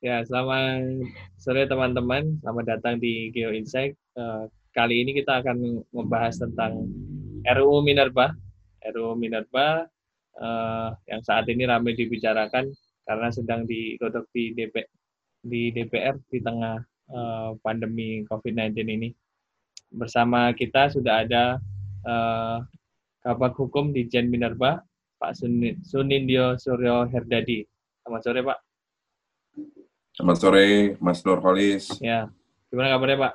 Ya, 0.00 0.24
selamat 0.24 1.12
sore 1.36 1.68
teman-teman. 1.68 2.40
Selamat 2.40 2.64
datang 2.72 2.96
di 2.96 3.28
Geo 3.36 3.52
Insight. 3.52 3.92
Uh, 4.16 4.48
kali 4.72 5.04
ini 5.04 5.12
kita 5.12 5.44
akan 5.44 5.84
membahas 5.92 6.40
tentang 6.40 6.88
RUU 7.44 7.84
Minerba. 7.84 8.32
RUU 8.80 9.12
Minerba 9.20 9.84
uh, 10.40 10.88
yang 11.04 11.20
saat 11.20 11.52
ini 11.52 11.68
ramai 11.68 11.92
dibicarakan 12.00 12.72
karena 13.04 13.28
sedang 13.28 13.68
digodok 13.68 14.24
di 14.32 14.56
DP, 14.56 14.88
di 15.44 15.68
DPR 15.68 16.16
di 16.32 16.40
tengah 16.40 16.80
uh, 17.12 17.52
pandemi 17.60 18.24
COVID-19 18.24 18.80
ini. 18.80 19.12
Bersama 19.92 20.56
kita 20.56 20.88
sudah 20.96 21.28
ada 21.28 21.60
uh, 22.08 22.64
Kabak 23.20 23.52
Hukum 23.52 23.92
di 23.92 24.08
Jen 24.08 24.32
Minerba, 24.32 24.80
Pak 25.20 25.36
Sunindyo 25.84 26.56
Suryo 26.56 27.04
Herdadi. 27.04 27.68
Selamat 28.00 28.22
sore, 28.24 28.40
Pak. 28.40 28.69
Selamat 30.20 30.36
sore, 30.36 31.00
Mas 31.00 31.24
Nurholis. 31.24 31.96
Ya, 31.96 32.28
gimana 32.68 32.92
kabarnya 32.92 33.24
Pak? 33.24 33.34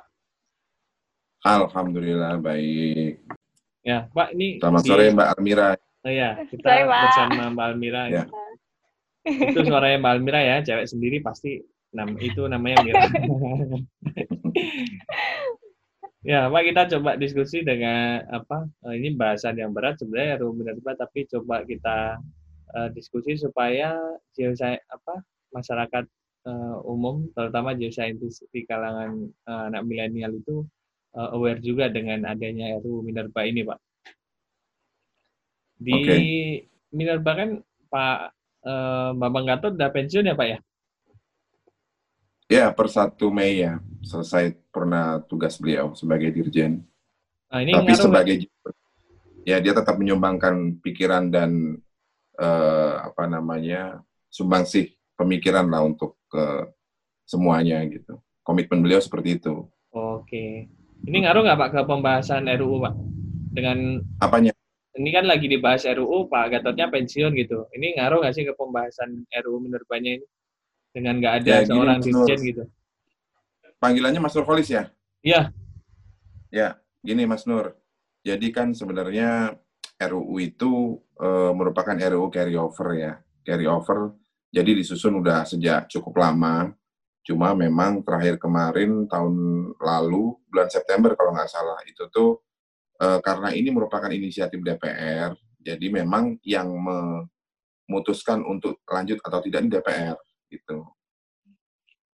Alhamdulillah 1.42 2.38
baik. 2.38 3.26
Ya, 3.82 4.06
Pak 4.14 4.30
ini. 4.38 4.62
Selamat 4.62 4.86
di... 4.86 4.88
sore 4.94 5.10
Mbak 5.10 5.28
Almira. 5.34 5.74
Oh 6.06 6.12
ya, 6.14 6.38
kita 6.46 6.62
Sorry, 6.62 6.86
bersama 6.86 7.50
Mbak 7.50 7.66
Almira. 7.66 8.02
Ya. 8.06 8.24
itu 9.26 9.58
suaranya 9.66 9.98
Mbak 9.98 10.12
Almira 10.14 10.40
ya, 10.46 10.56
cewek 10.62 10.86
sendiri 10.86 11.18
pasti 11.26 11.58
nam 11.90 12.14
itu 12.22 12.46
namanya 12.46 12.78
Mira. 12.86 13.02
ya, 16.30 16.46
Pak 16.46 16.62
kita 16.70 16.82
coba 16.94 17.18
diskusi 17.18 17.66
dengan 17.66 18.22
apa? 18.30 18.62
Ini 18.94 19.18
bahasan 19.18 19.58
yang 19.58 19.74
berat 19.74 19.98
sebenarnya 19.98 20.38
Minerba, 20.38 20.94
tapi 20.94 21.26
coba 21.26 21.66
kita 21.66 22.22
uh, 22.78 22.88
diskusi 22.94 23.34
supaya 23.34 23.98
saya 24.38 24.78
apa 24.86 25.26
masyarakat 25.50 26.06
uh, 26.46 26.78
umum, 26.86 27.26
terutama 27.34 27.74
geoscientist 27.74 28.46
di 28.54 28.62
kalangan 28.62 29.26
uh, 29.44 29.68
anak 29.68 29.82
milenial 29.84 30.32
itu 30.38 30.62
uh, 31.18 31.34
aware 31.34 31.58
juga 31.60 31.90
dengan 31.90 32.24
adanya 32.24 32.78
RUU 32.78 33.02
Minerba 33.02 33.42
ini, 33.42 33.66
Pak. 33.66 33.78
Di 35.76 35.92
okay. 35.92 36.18
Minerba 36.94 37.32
kan 37.36 37.50
Pak 37.90 38.18
uh, 38.64 39.10
Bambang 39.18 39.44
Gatot 39.50 39.74
udah 39.74 39.90
pensiun 39.90 40.30
ya, 40.30 40.38
Pak 40.38 40.48
ya? 40.48 40.58
Ya, 42.46 42.66
per 42.70 42.86
1 42.86 43.18
Mei 43.34 43.58
ya, 43.58 43.82
selesai 44.06 44.54
pernah 44.70 45.18
tugas 45.26 45.58
beliau 45.58 45.98
sebagai 45.98 46.30
dirjen. 46.30 46.86
Nah, 47.50 47.58
ini 47.62 47.74
Tapi 47.74 47.92
sebagai 47.98 48.34
ya 49.46 49.62
dia 49.62 49.74
tetap 49.74 49.98
menyumbangkan 49.98 50.78
pikiran 50.82 51.30
dan 51.30 51.78
uh, 52.38 53.06
apa 53.06 53.30
namanya 53.30 54.02
sumbangsih 54.30 54.95
pemikiran 55.16 55.66
lah 55.66 55.82
untuk 55.82 56.20
ke 56.28 56.70
semuanya 57.26 57.82
gitu. 57.88 58.20
Komitmen 58.46 58.84
beliau 58.84 59.02
seperti 59.02 59.42
itu. 59.42 59.66
Oke. 59.90 60.70
Ini 61.02 61.16
ngaruh 61.26 61.42
nggak 61.44 61.58
Pak 61.58 61.70
ke 61.74 61.80
pembahasan 61.88 62.46
RUU 62.46 62.76
Pak? 62.84 62.94
Dengan 63.52 64.00
apanya? 64.22 64.52
Ini 64.96 65.10
kan 65.12 65.24
lagi 65.28 65.50
dibahas 65.50 65.84
RUU, 65.84 66.30
Pak 66.32 66.56
Gatotnya 66.56 66.88
pensiun 66.88 67.36
gitu. 67.36 67.68
Ini 67.74 68.00
ngaruh 68.00 68.24
nggak 68.24 68.34
sih 68.36 68.44
ke 68.48 68.56
pembahasan 68.56 69.28
RUU 69.28 69.58
Minerbanya 69.60 70.20
ini? 70.20 70.26
Dengan 70.94 71.20
nggak 71.20 71.34
ada 71.44 71.52
ya, 71.60 71.68
seorang 71.68 72.00
dirjen 72.00 72.40
gitu. 72.40 72.62
Panggilannya 73.76 74.20
Mas 74.24 74.32
Nurholis 74.32 74.72
ya? 74.72 74.88
Iya. 75.20 75.52
Ya, 76.48 76.80
gini 77.04 77.28
Mas 77.28 77.44
Nur. 77.44 77.76
Jadi 78.24 78.48
kan 78.48 78.72
sebenarnya 78.72 79.52
RUU 80.00 80.36
itu 80.40 80.96
e, 81.20 81.28
merupakan 81.52 81.92
RUU 81.92 82.32
carryover 82.32 82.88
ya. 82.96 83.12
Carryover 83.44 84.16
jadi 84.56 84.72
disusun 84.72 85.20
udah 85.20 85.44
sejak 85.44 85.84
cukup 85.92 86.24
lama. 86.24 86.72
Cuma 87.20 87.52
memang 87.52 88.00
terakhir 88.00 88.40
kemarin 88.40 89.04
tahun 89.04 89.34
lalu 89.76 90.32
bulan 90.48 90.72
September 90.72 91.12
kalau 91.12 91.36
nggak 91.36 91.52
salah 91.52 91.76
itu 91.84 92.08
tuh 92.08 92.40
e, 92.96 93.20
karena 93.20 93.52
ini 93.52 93.68
merupakan 93.68 94.08
inisiatif 94.08 94.56
DPR. 94.64 95.36
Jadi 95.60 95.92
memang 95.92 96.40
yang 96.40 96.72
memutuskan 96.72 98.40
untuk 98.48 98.80
lanjut 98.88 99.20
atau 99.20 99.44
tidak 99.44 99.60
ini 99.60 99.70
DPR 99.76 100.16
gitu. 100.48 100.88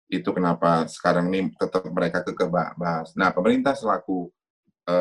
Itu 0.05 0.29
kenapa 0.29 0.85
sekarang 0.85 1.33
ini 1.33 1.49
tetap 1.57 1.89
mereka 1.89 2.21
ke 2.21 2.45
bahas. 2.51 3.17
Nah 3.17 3.33
pemerintah 3.33 3.73
selaku 3.73 4.29
e, 4.85 4.95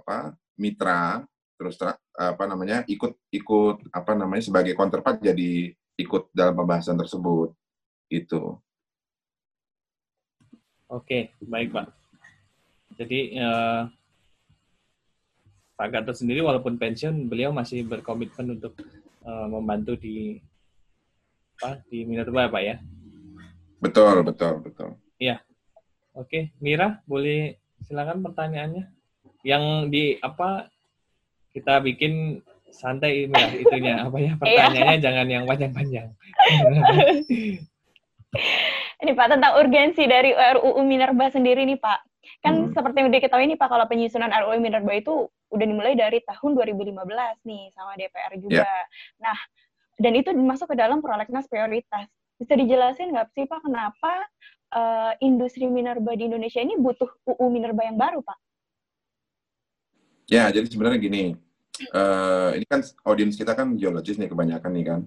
apa 0.00 0.32
mitra 0.56 1.28
terus 1.60 1.76
apa 2.16 2.44
namanya 2.48 2.88
ikut 2.88 3.20
ikut 3.36 3.92
apa 3.92 4.16
namanya 4.16 4.40
sebagai 4.40 4.72
counterpart 4.72 5.20
jadi 5.20 5.76
ikut 6.02 6.32
dalam 6.32 6.56
pembahasan 6.56 6.96
tersebut. 6.96 7.52
Itu. 8.10 8.58
Oke, 10.90 11.30
baik 11.38 11.70
Pak. 11.70 11.86
Jadi 12.98 13.38
eh, 13.38 13.82
Pak 15.78 15.88
Gatot 15.88 16.16
sendiri 16.18 16.42
walaupun 16.42 16.76
pensiun, 16.76 17.30
beliau 17.30 17.54
masih 17.54 17.86
berkomitmen 17.86 18.58
untuk 18.58 18.74
eh, 19.22 19.46
membantu 19.46 19.94
di 19.96 20.36
apa 21.60 21.78
di 21.92 22.08
Minerba 22.08 22.48
Pak 22.50 22.62
ya? 22.64 22.76
Betul, 23.80 24.24
betul, 24.24 24.64
betul. 24.64 24.96
Iya. 25.20 25.40
Oke, 26.16 26.52
Mira, 26.58 27.00
boleh 27.06 27.60
silakan 27.84 28.24
pertanyaannya. 28.24 28.88
Yang 29.46 29.64
di 29.88 30.04
apa 30.20 30.68
kita 31.54 31.80
bikin 31.80 32.44
santai 32.72 33.26
ini 33.26 33.34
ya 33.34 33.48
itunya 33.54 33.94
apa 34.06 34.18
ya 34.18 34.32
iya. 34.46 34.48
pertanyaannya 34.66 34.98
jangan 35.02 35.26
yang 35.26 35.44
panjang-panjang. 35.46 36.08
ini 39.02 39.12
Pak 39.16 39.26
tentang 39.32 39.52
urgensi 39.58 40.06
dari 40.06 40.30
RUU 40.32 40.82
Minerba 40.86 41.30
sendiri 41.30 41.66
nih 41.66 41.78
Pak. 41.78 42.00
Kan 42.40 42.70
hmm. 42.70 42.74
seperti 42.76 42.96
yang 43.02 43.10
diketahui 43.10 43.46
nih 43.50 43.58
Pak 43.58 43.68
kalau 43.68 43.86
penyusunan 43.90 44.30
RUU 44.30 44.60
Minerba 44.62 44.92
itu 44.94 45.26
udah 45.50 45.66
dimulai 45.66 45.98
dari 45.98 46.22
tahun 46.22 46.54
2015 46.54 46.94
nih 47.42 47.62
sama 47.74 47.98
DPR 47.98 48.32
juga. 48.38 48.62
Yeah. 48.62 48.82
Nah, 49.18 49.38
dan 49.98 50.12
itu 50.14 50.30
masuk 50.32 50.70
ke 50.72 50.76
dalam 50.78 51.02
prolegnas 51.02 51.50
prioritas. 51.50 52.06
Bisa 52.38 52.56
dijelasin 52.56 53.12
nggak 53.12 53.34
sih 53.34 53.44
Pak 53.44 53.66
kenapa 53.66 54.30
uh, 54.72 55.12
industri 55.20 55.66
minerba 55.66 56.16
di 56.16 56.30
Indonesia 56.30 56.62
ini 56.62 56.78
butuh 56.78 57.10
UU 57.26 57.46
Minerba 57.52 57.84
yang 57.84 57.98
baru 57.98 58.24
Pak? 58.24 58.38
Ya, 60.30 60.46
jadi 60.54 60.70
sebenarnya 60.70 61.02
gini, 61.02 61.34
uh, 61.92 62.50
ini 62.56 62.66
kan 62.68 62.80
audiens 63.08 63.36
kita 63.36 63.56
kan 63.56 63.74
geologis 63.74 64.20
nih 64.20 64.28
kebanyakan 64.28 64.70
nih 64.76 64.84
kan. 64.84 65.00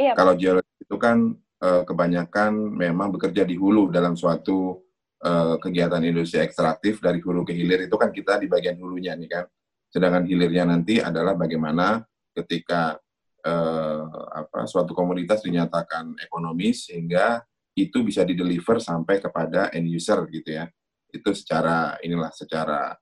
Iya. 0.00 0.12
Kalau 0.16 0.32
geologis 0.36 0.76
itu 0.80 0.96
kan 0.96 1.32
uh, 1.60 1.82
kebanyakan 1.84 2.52
memang 2.56 3.12
bekerja 3.12 3.44
di 3.44 3.56
hulu 3.56 3.92
dalam 3.92 4.16
suatu 4.16 4.80
uh, 5.24 5.56
kegiatan 5.60 6.00
industri 6.04 6.40
ekstraktif 6.40 7.00
dari 7.00 7.20
hulu 7.20 7.44
ke 7.44 7.52
hilir 7.52 7.84
itu 7.84 7.96
kan 7.96 8.12
kita 8.12 8.40
di 8.40 8.48
bagian 8.48 8.76
hulunya 8.80 9.16
nih 9.16 9.28
kan. 9.28 9.44
Sedangkan 9.90 10.24
hilirnya 10.24 10.64
nanti 10.70 11.02
adalah 11.02 11.34
bagaimana 11.34 12.00
ketika 12.32 12.96
uh, 13.44 14.02
apa 14.30 14.64
suatu 14.64 14.94
komoditas 14.94 15.42
dinyatakan 15.42 16.16
ekonomis 16.22 16.88
sehingga 16.88 17.42
itu 17.74 18.02
bisa 18.02 18.26
dideliver 18.26 18.78
sampai 18.78 19.18
kepada 19.18 19.70
end 19.74 19.90
user 19.90 20.20
gitu 20.30 20.56
ya. 20.56 20.66
Itu 21.10 21.34
secara 21.34 21.98
inilah 22.00 22.30
secara 22.30 22.94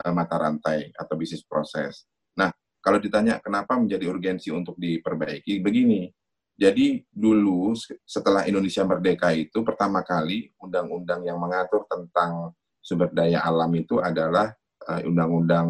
uh, 0.00 0.12
mata 0.16 0.36
rantai 0.40 0.90
atau 0.96 1.14
bisnis 1.14 1.44
proses. 1.44 2.08
Kalau 2.80 2.96
ditanya 2.96 3.36
kenapa 3.44 3.76
menjadi 3.76 4.08
urgensi 4.08 4.48
untuk 4.48 4.80
diperbaiki, 4.80 5.60
begini. 5.60 6.08
Jadi 6.60 7.00
dulu 7.08 7.72
setelah 8.04 8.44
Indonesia 8.44 8.84
merdeka 8.84 9.32
itu 9.32 9.64
pertama 9.64 10.04
kali 10.04 10.52
undang-undang 10.60 11.24
yang 11.24 11.40
mengatur 11.40 11.88
tentang 11.88 12.52
sumber 12.80 13.08
daya 13.12 13.40
alam 13.44 13.72
itu 13.76 13.96
adalah 13.96 14.52
uh, 14.88 15.00
Undang-Undang 15.04 15.68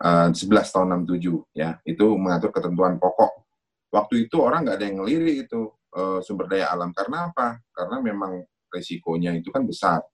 uh, 0.00 0.28
11 0.32 0.36
tahun 0.68 1.08
67 1.08 1.56
ya. 1.56 1.80
Itu 1.84 2.16
mengatur 2.16 2.52
ketentuan 2.52 3.00
pokok. 3.00 3.44
Waktu 3.88 4.28
itu 4.28 4.36
orang 4.40 4.68
nggak 4.68 4.76
ada 4.80 4.84
yang 4.84 4.96
ngelirik 5.00 5.48
itu 5.48 5.72
uh, 5.96 6.20
sumber 6.20 6.48
daya 6.48 6.68
alam 6.68 6.92
karena 6.92 7.32
apa? 7.32 7.60
Karena 7.72 7.96
memang 8.04 8.44
resikonya 8.68 9.32
itu 9.32 9.48
kan 9.48 9.64
besar. 9.64 10.04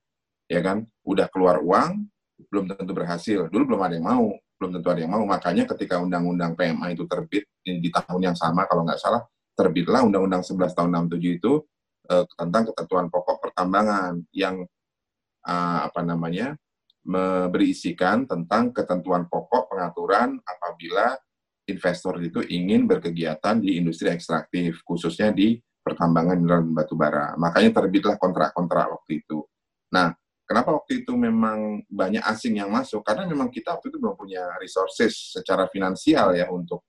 Ya 0.47 0.63
kan? 0.63 0.87
Udah 1.03 1.27
keluar 1.27 1.59
uang, 1.59 2.07
belum 2.51 2.71
tentu 2.71 2.93
berhasil. 2.95 3.51
Dulu 3.51 3.75
belum 3.75 3.83
ada 3.83 3.95
yang 3.99 4.07
mau 4.07 4.31
belum 4.61 4.77
tentu 4.77 4.93
ada 4.93 5.01
yang 5.01 5.17
mau. 5.17 5.25
Makanya 5.25 5.65
ketika 5.65 5.97
Undang-Undang 5.97 6.53
PMA 6.53 6.93
itu 6.93 7.09
terbit 7.09 7.49
di 7.65 7.89
tahun 7.89 8.21
yang 8.21 8.37
sama 8.37 8.69
kalau 8.69 8.85
nggak 8.85 9.01
salah 9.01 9.25
terbitlah 9.57 10.05
Undang-Undang 10.05 10.45
11 10.45 10.77
tahun 10.77 10.89
67 11.09 11.41
itu 11.41 11.53
uh, 12.13 12.25
tentang 12.37 12.69
ketentuan 12.69 13.09
pokok 13.09 13.41
pertambangan 13.41 14.21
yang 14.37 14.61
uh, 15.49 15.81
apa 15.89 16.05
namanya 16.05 16.55
berisikan 17.49 18.29
tentang 18.29 18.77
ketentuan 18.77 19.25
pokok 19.25 19.73
pengaturan 19.73 20.37
apabila 20.45 21.17
investor 21.65 22.21
itu 22.21 22.45
ingin 22.45 22.85
berkegiatan 22.85 23.57
di 23.57 23.81
industri 23.81 24.13
ekstraktif 24.13 24.85
khususnya 24.85 25.33
di 25.33 25.57
pertambangan 25.81 26.37
mineral 26.37 26.61
dan 26.69 26.77
batu 26.77 26.95
bara. 26.95 27.33
Makanya 27.41 27.73
terbitlah 27.73 28.21
kontrak-kontrak 28.21 28.87
waktu 29.01 29.25
itu. 29.25 29.41
Nah, 29.97 30.13
Kenapa 30.51 30.75
waktu 30.75 31.07
itu 31.07 31.15
memang 31.15 31.87
banyak 31.87 32.27
asing 32.27 32.59
yang 32.59 32.75
masuk? 32.75 33.07
Karena 33.07 33.23
memang 33.23 33.55
kita 33.55 33.79
waktu 33.79 33.95
itu 33.95 34.03
belum 34.03 34.19
punya 34.19 34.51
resources 34.59 35.39
secara 35.39 35.71
finansial 35.71 36.35
ya 36.35 36.51
untuk 36.51 36.83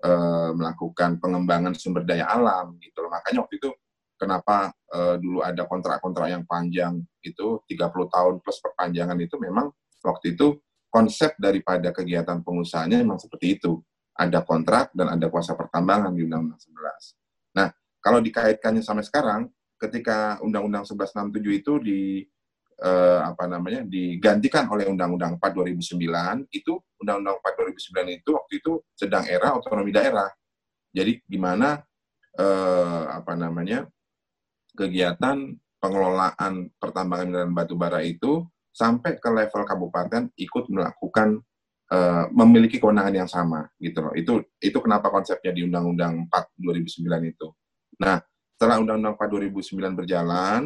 uh, 0.00 0.56
melakukan 0.56 1.20
pengembangan 1.20 1.76
sumber 1.76 2.08
daya 2.08 2.24
alam 2.24 2.72
gitu 2.80 3.04
loh. 3.04 3.12
Makanya 3.12 3.44
waktu 3.44 3.60
itu 3.60 3.68
kenapa 4.16 4.72
uh, 4.96 5.20
dulu 5.20 5.44
ada 5.44 5.68
kontrak-kontrak 5.68 6.32
yang 6.32 6.48
panjang 6.48 7.04
itu 7.20 7.60
30 7.68 7.84
tahun 8.08 8.34
plus 8.40 8.64
perpanjangan 8.64 9.20
itu 9.20 9.36
memang 9.36 9.68
waktu 10.00 10.32
itu 10.32 10.56
konsep 10.88 11.36
daripada 11.36 11.92
kegiatan 11.92 12.40
pengusahanya 12.40 12.96
memang 12.96 13.20
seperti 13.20 13.60
itu. 13.60 13.76
Ada 14.16 14.40
kontrak 14.40 14.88
dan 14.96 15.12
ada 15.12 15.28
kuasa 15.28 15.52
pertambangan 15.52 16.16
di 16.16 16.24
Undang-Undang 16.24 16.64
11. 16.64 17.60
Nah, 17.60 17.68
kalau 18.00 18.24
dikaitkannya 18.24 18.80
sampai 18.80 19.04
sekarang, 19.04 19.52
ketika 19.76 20.40
Undang-Undang 20.40 20.88
1167 20.88 21.60
itu 21.60 21.72
di 21.76 22.00
eh, 22.78 23.20
apa 23.20 23.44
namanya 23.50 23.84
digantikan 23.84 24.68
oleh 24.72 24.88
Undang-Undang 24.88 25.36
4 25.36 25.78
2009 25.80 26.48
itu 26.52 26.72
Undang-Undang 27.02 27.36
4 27.42 27.60
2009 27.76 28.18
itu 28.18 28.30
waktu 28.32 28.52
itu 28.60 28.72
sedang 28.96 29.24
era 29.28 29.52
otonomi 29.52 29.92
daerah. 29.92 30.30
Jadi 30.92 31.20
di 31.24 31.38
mana 31.40 31.76
eh, 32.36 33.04
apa 33.12 33.36
namanya 33.36 33.84
kegiatan 34.72 35.52
pengelolaan 35.82 36.70
pertambangan 36.78 37.26
mineral 37.26 37.52
batu 37.52 37.74
bara 37.74 38.00
itu 38.06 38.46
sampai 38.72 39.20
ke 39.20 39.28
level 39.28 39.66
kabupaten 39.68 40.32
ikut 40.38 40.64
melakukan 40.72 41.42
uh, 41.92 42.24
memiliki 42.32 42.80
kewenangan 42.80 43.14
yang 43.14 43.28
sama 43.28 43.68
gitu 43.76 44.00
loh. 44.00 44.14
Itu 44.16 44.40
itu 44.62 44.78
kenapa 44.80 45.12
konsepnya 45.12 45.52
di 45.52 45.68
Undang-Undang 45.68 46.30
4 46.32 46.56
2009 46.56 47.32
itu. 47.34 47.46
Nah, 48.00 48.22
setelah 48.56 48.80
Undang-Undang 48.80 49.14
4 49.20 49.52
2009 49.52 49.98
berjalan, 49.98 50.60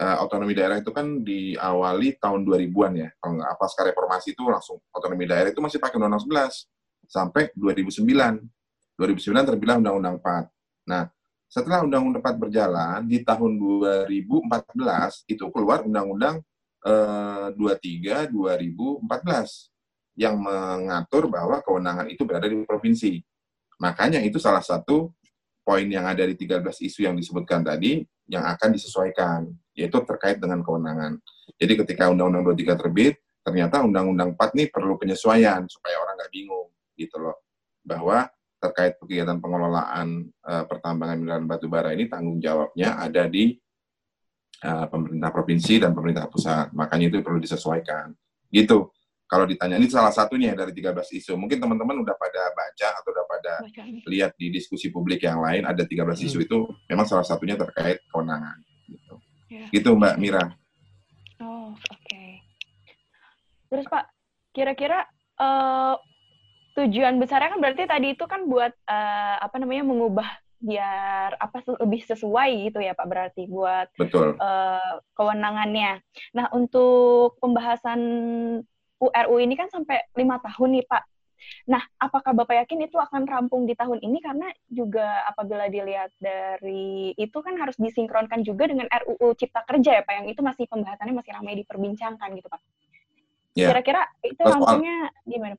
uh, 0.00 0.16
otonomi 0.26 0.54
daerah 0.56 0.82
itu 0.82 0.90
kan 0.90 1.22
diawali 1.22 2.18
tahun 2.18 2.42
2000-an 2.42 2.92
ya. 2.98 3.08
Kalau 3.18 3.32
nggak 3.38 3.54
pasca 3.58 3.82
reformasi 3.86 4.34
itu 4.34 4.42
langsung 4.46 4.78
otonomi 4.90 5.24
daerah 5.26 5.50
itu 5.50 5.62
masih 5.62 5.78
pakai 5.78 5.96
Undang-Undang 5.98 6.50
11 6.50 7.10
sampai 7.10 7.42
2009. 7.54 8.42
2009 8.98 9.50
terbilang 9.50 9.78
Undang-Undang 9.82 10.16
4. 10.22 10.90
Nah, 10.90 11.02
setelah 11.50 11.86
Undang-Undang 11.86 12.22
4 12.22 12.42
berjalan, 12.42 12.98
di 13.06 13.22
tahun 13.22 13.58
2014 13.58 15.26
itu 15.30 15.44
keluar 15.50 15.82
Undang-Undang 15.86 16.42
eh, 16.86 17.48
23 17.54 18.30
2014 18.30 19.74
yang 20.14 20.38
mengatur 20.38 21.26
bahwa 21.26 21.58
kewenangan 21.58 22.06
itu 22.06 22.22
berada 22.22 22.46
di 22.46 22.54
provinsi. 22.62 23.18
Makanya 23.82 24.22
itu 24.22 24.38
salah 24.38 24.62
satu 24.62 25.10
poin 25.66 25.86
yang 25.90 26.06
ada 26.06 26.22
di 26.22 26.38
13 26.38 26.62
isu 26.86 27.02
yang 27.02 27.18
disebutkan 27.18 27.66
tadi 27.66 28.06
yang 28.30 28.46
akan 28.46 28.70
disesuaikan, 28.72 29.50
yaitu 29.74 29.98
terkait 30.06 30.38
dengan 30.38 30.62
kewenangan. 30.62 31.18
Jadi 31.58 31.72
ketika 31.84 32.10
Undang-Undang 32.10 32.54
23 32.54 32.80
terbit, 32.80 33.14
ternyata 33.44 33.82
Undang-Undang 33.82 34.38
4 34.38 34.56
ini 34.56 34.64
perlu 34.70 34.94
penyesuaian 34.96 35.66
supaya 35.66 35.98
orang 36.00 36.14
nggak 36.18 36.32
bingung 36.32 36.68
gitu 36.94 37.18
loh. 37.20 37.44
Bahwa 37.84 38.24
terkait 38.62 38.96
kegiatan 38.96 39.36
pengelolaan 39.42 40.24
uh, 40.46 40.64
pertambangan 40.64 41.20
mineral 41.20 41.44
batu 41.44 41.68
bara 41.68 41.92
ini 41.92 42.08
tanggung 42.08 42.40
jawabnya 42.40 42.96
ada 42.96 43.28
di 43.28 43.52
uh, 44.64 44.86
pemerintah 44.88 45.30
provinsi 45.34 45.74
dan 45.82 45.92
pemerintah 45.92 46.30
pusat. 46.32 46.72
Makanya 46.72 47.12
itu 47.12 47.20
perlu 47.20 47.42
disesuaikan. 47.42 48.14
Gitu 48.48 48.88
kalau 49.24 49.48
ditanya 49.48 49.80
ini 49.80 49.88
salah 49.88 50.12
satunya 50.12 50.52
dari 50.52 50.70
13 50.70 50.94
isu. 51.18 51.32
Mungkin 51.34 51.56
teman-teman 51.56 51.96
udah 52.04 52.14
pada 52.14 52.52
baca 52.52 52.88
atau 53.00 53.10
udah 53.10 53.26
pada 53.26 53.52
lihat 54.06 54.36
di 54.36 54.52
diskusi 54.52 54.92
publik 54.92 55.24
yang 55.24 55.40
lain 55.40 55.64
ada 55.64 55.82
13 55.82 56.04
hmm. 56.04 56.26
isu 56.28 56.38
itu 56.44 56.58
memang 56.86 57.08
salah 57.08 57.24
satunya 57.24 57.56
terkait 57.56 58.04
kewenangan. 58.12 58.60
Gitu, 59.54 59.62
ya. 59.62 59.66
gitu 59.70 59.90
Mbak 59.94 60.14
Mira. 60.18 60.44
Oh 61.38 61.70
oke. 61.70 62.00
Okay. 62.02 62.42
Terus 63.70 63.86
Pak, 63.86 64.04
kira-kira 64.54 65.06
uh, 65.38 65.94
tujuan 66.74 67.22
besarnya 67.22 67.54
kan 67.54 67.60
berarti 67.62 67.86
tadi 67.86 68.18
itu 68.18 68.24
kan 68.26 68.50
buat 68.50 68.74
uh, 68.90 69.36
apa 69.38 69.56
namanya 69.62 69.86
mengubah 69.86 70.26
biar 70.64 71.36
apa 71.36 71.60
lebih 71.84 72.02
sesuai 72.08 72.72
gitu 72.72 72.80
ya 72.80 72.96
Pak 72.96 73.06
berarti 73.06 73.46
buat 73.46 73.90
Betul. 73.94 74.34
Uh, 74.40 74.98
kewenangannya. 75.14 76.00
Nah 76.34 76.50
untuk 76.50 77.38
pembahasan 77.38 78.00
URU 78.98 79.36
ini 79.38 79.54
kan 79.54 79.68
sampai 79.68 80.02
lima 80.16 80.40
tahun 80.40 80.80
nih 80.80 80.84
Pak. 80.88 81.04
Nah, 81.64 81.80
apakah 81.96 82.36
Bapak 82.36 82.64
yakin 82.64 82.84
itu 82.84 82.96
akan 83.00 83.24
rampung 83.24 83.64
di 83.64 83.72
tahun 83.72 84.00
ini? 84.04 84.20
Karena 84.20 84.48
juga 84.68 85.24
apabila 85.28 85.68
dilihat 85.72 86.12
dari 86.20 87.16
itu 87.16 87.38
kan 87.40 87.56
harus 87.56 87.76
disinkronkan 87.80 88.44
juga 88.44 88.68
dengan 88.68 88.86
RUU 88.90 89.32
Cipta 89.36 89.64
Kerja 89.64 90.00
ya 90.00 90.02
Pak, 90.04 90.14
yang 90.20 90.26
itu 90.28 90.40
masih 90.44 90.64
pembahasannya 90.68 91.14
masih 91.16 91.32
ramai 91.32 91.54
diperbincangkan 91.64 92.28
gitu 92.36 92.48
Pak. 92.48 92.60
kira 93.54 93.70
Kira-kira 93.70 94.02
itu 94.26 94.42
kalau 94.42 94.60
rampungnya 94.60 94.96
soal, 95.08 95.30
gimana? 95.30 95.56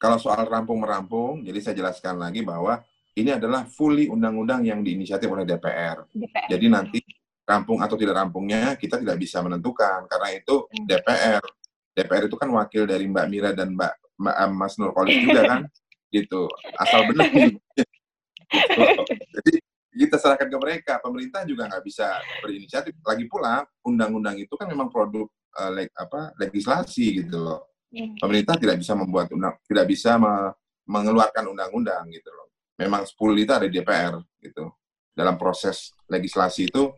Kalau 0.00 0.18
soal 0.18 0.42
rampung-merampung, 0.48 1.44
jadi 1.44 1.58
saya 1.60 1.74
jelaskan 1.76 2.16
lagi 2.16 2.40
bahwa 2.42 2.80
ini 3.14 3.30
adalah 3.30 3.68
fully 3.68 4.10
undang-undang 4.10 4.66
yang 4.66 4.82
diinisiatif 4.82 5.30
oleh 5.30 5.46
DPR. 5.46 6.08
DPR. 6.10 6.48
Jadi 6.50 6.66
nanti 6.66 7.00
rampung 7.44 7.78
atau 7.84 7.94
tidak 7.94 8.16
rampungnya 8.16 8.72
kita 8.80 9.04
tidak 9.04 9.20
bisa 9.20 9.44
menentukan 9.44 10.08
karena 10.08 10.28
itu 10.32 10.64
hmm. 10.64 10.88
DPR 10.88 11.44
DPR 11.94 12.26
itu 12.26 12.34
kan 12.34 12.50
wakil 12.50 12.90
dari 12.90 13.06
Mbak 13.06 13.26
Mira 13.30 13.50
dan 13.54 13.70
Mbak, 13.78 13.94
Eh, 14.14 14.50
Mas 14.54 14.78
Nurkolis 14.78 15.18
juga 15.26 15.42
kan, 15.42 15.60
gitu. 16.14 16.46
Asal 16.78 17.10
benar. 17.10 17.26
gitu. 17.30 17.58
Jadi 19.34 19.52
kita 19.94 20.16
serahkan 20.18 20.46
ke 20.46 20.58
mereka. 20.58 20.92
Pemerintah 21.02 21.42
juga 21.42 21.66
nggak 21.66 21.82
bisa 21.82 22.06
berinisiatif. 22.42 22.94
Lagi 23.02 23.26
pula 23.26 23.66
undang-undang 23.82 24.38
itu 24.38 24.54
kan 24.54 24.70
memang 24.70 24.90
produk 24.90 25.26
uh, 25.58 25.70
leg, 25.74 25.90
apa 25.98 26.34
legislasi 26.38 27.26
gitu 27.26 27.42
loh. 27.42 27.74
Iya. 27.90 28.14
Pemerintah 28.18 28.58
tidak 28.58 28.82
bisa 28.82 28.94
membuat 28.98 29.30
undang, 29.30 29.54
tidak 29.66 29.86
bisa 29.86 30.18
me, 30.18 30.50
mengeluarkan 30.86 31.50
undang-undang 31.50 32.10
gitu 32.10 32.30
loh. 32.30 32.50
Memang 32.74 33.06
10 33.06 33.14
itu 33.38 33.52
ada 33.54 33.66
di 33.66 33.74
DPR 33.78 34.18
gitu. 34.42 34.70
Dalam 35.14 35.38
proses 35.38 35.94
legislasi 36.10 36.70
itu 36.70 36.90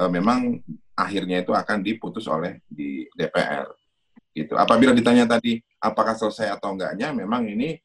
uh, 0.00 0.08
memang 0.08 0.56
akhirnya 0.96 1.44
itu 1.44 1.52
akan 1.52 1.84
diputus 1.84 2.24
oleh 2.28 2.64
di 2.64 3.04
DPR 3.12 3.68
Gitu. 4.38 4.54
Apabila 4.54 4.94
ditanya 4.94 5.26
tadi 5.26 5.58
apakah 5.78 6.14
selesai 6.18 6.58
atau 6.58 6.74
enggaknya, 6.74 7.14
memang 7.14 7.46
ini 7.46 7.78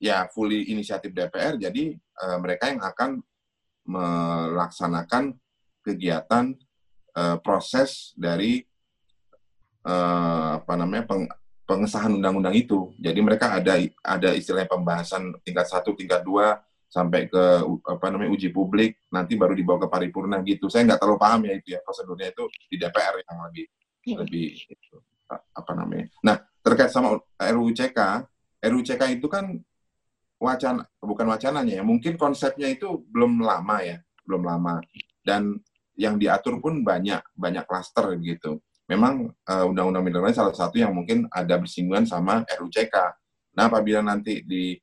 ya 0.00 0.28
fully 0.28 0.68
inisiatif 0.72 1.14
DPR, 1.14 1.56
jadi 1.56 1.96
uh, 2.20 2.38
mereka 2.40 2.68
yang 2.68 2.82
akan 2.82 3.22
melaksanakan 3.84 5.36
kegiatan 5.84 6.56
uh, 7.16 7.36
proses 7.44 8.16
dari 8.16 8.64
uh, 9.84 10.60
apa 10.60 10.74
namanya 10.80 11.04
peng, 11.04 11.28
pengesahan 11.68 12.16
undang-undang 12.16 12.56
itu. 12.56 12.92
Jadi 12.96 13.20
mereka 13.20 13.60
ada 13.60 13.76
ada 14.00 14.30
istilahnya 14.32 14.68
pembahasan 14.68 15.36
tingkat 15.44 15.68
satu, 15.68 15.92
tingkat 15.92 16.24
dua 16.24 16.60
sampai 16.88 17.26
ke 17.26 17.44
apa 17.84 18.06
namanya 18.08 18.30
uji 18.32 18.54
publik, 18.54 19.02
nanti 19.10 19.34
baru 19.34 19.52
dibawa 19.52 19.82
ke 19.84 19.88
paripurna 19.90 20.40
gitu. 20.46 20.70
Saya 20.72 20.88
nggak 20.88 21.00
terlalu 21.00 21.18
paham 21.20 21.40
ya 21.44 21.52
itu 21.58 21.68
ya 21.74 21.80
prosedurnya 21.82 22.30
itu 22.32 22.44
di 22.70 22.76
DPR 22.80 23.14
yang 23.24 23.38
lebih 23.50 23.64
iya. 24.06 24.16
lebih 24.22 24.46
itu 24.68 24.96
apa 25.34 25.72
namanya. 25.74 26.06
Nah, 26.22 26.36
terkait 26.64 26.88
sama 26.88 27.20
RUCK, 27.36 27.98
RUCK 28.64 29.02
itu 29.12 29.28
kan 29.28 29.60
wacana 30.40 30.88
bukan 30.98 31.26
wacananya 31.28 31.80
ya, 31.80 31.84
mungkin 31.84 32.16
konsepnya 32.16 32.72
itu 32.72 33.04
belum 33.12 33.44
lama 33.44 33.84
ya, 33.84 34.00
belum 34.24 34.42
lama. 34.48 34.80
Dan 35.20 35.60
yang 35.94 36.16
diatur 36.16 36.58
pun 36.58 36.80
banyak, 36.80 37.20
banyak 37.36 37.64
klaster 37.68 38.16
gitu. 38.18 38.64
Memang 38.88 39.32
uh, 39.48 39.64
undang-undang 39.64 40.04
mineral 40.04 40.32
salah 40.32 40.52
satu 40.52 40.76
yang 40.76 40.92
mungkin 40.92 41.28
ada 41.28 41.60
bersinggungan 41.60 42.08
sama 42.08 42.44
RUCK. 42.48 42.96
Nah, 43.54 43.70
apabila 43.70 44.00
nanti 44.02 44.42
di 44.44 44.74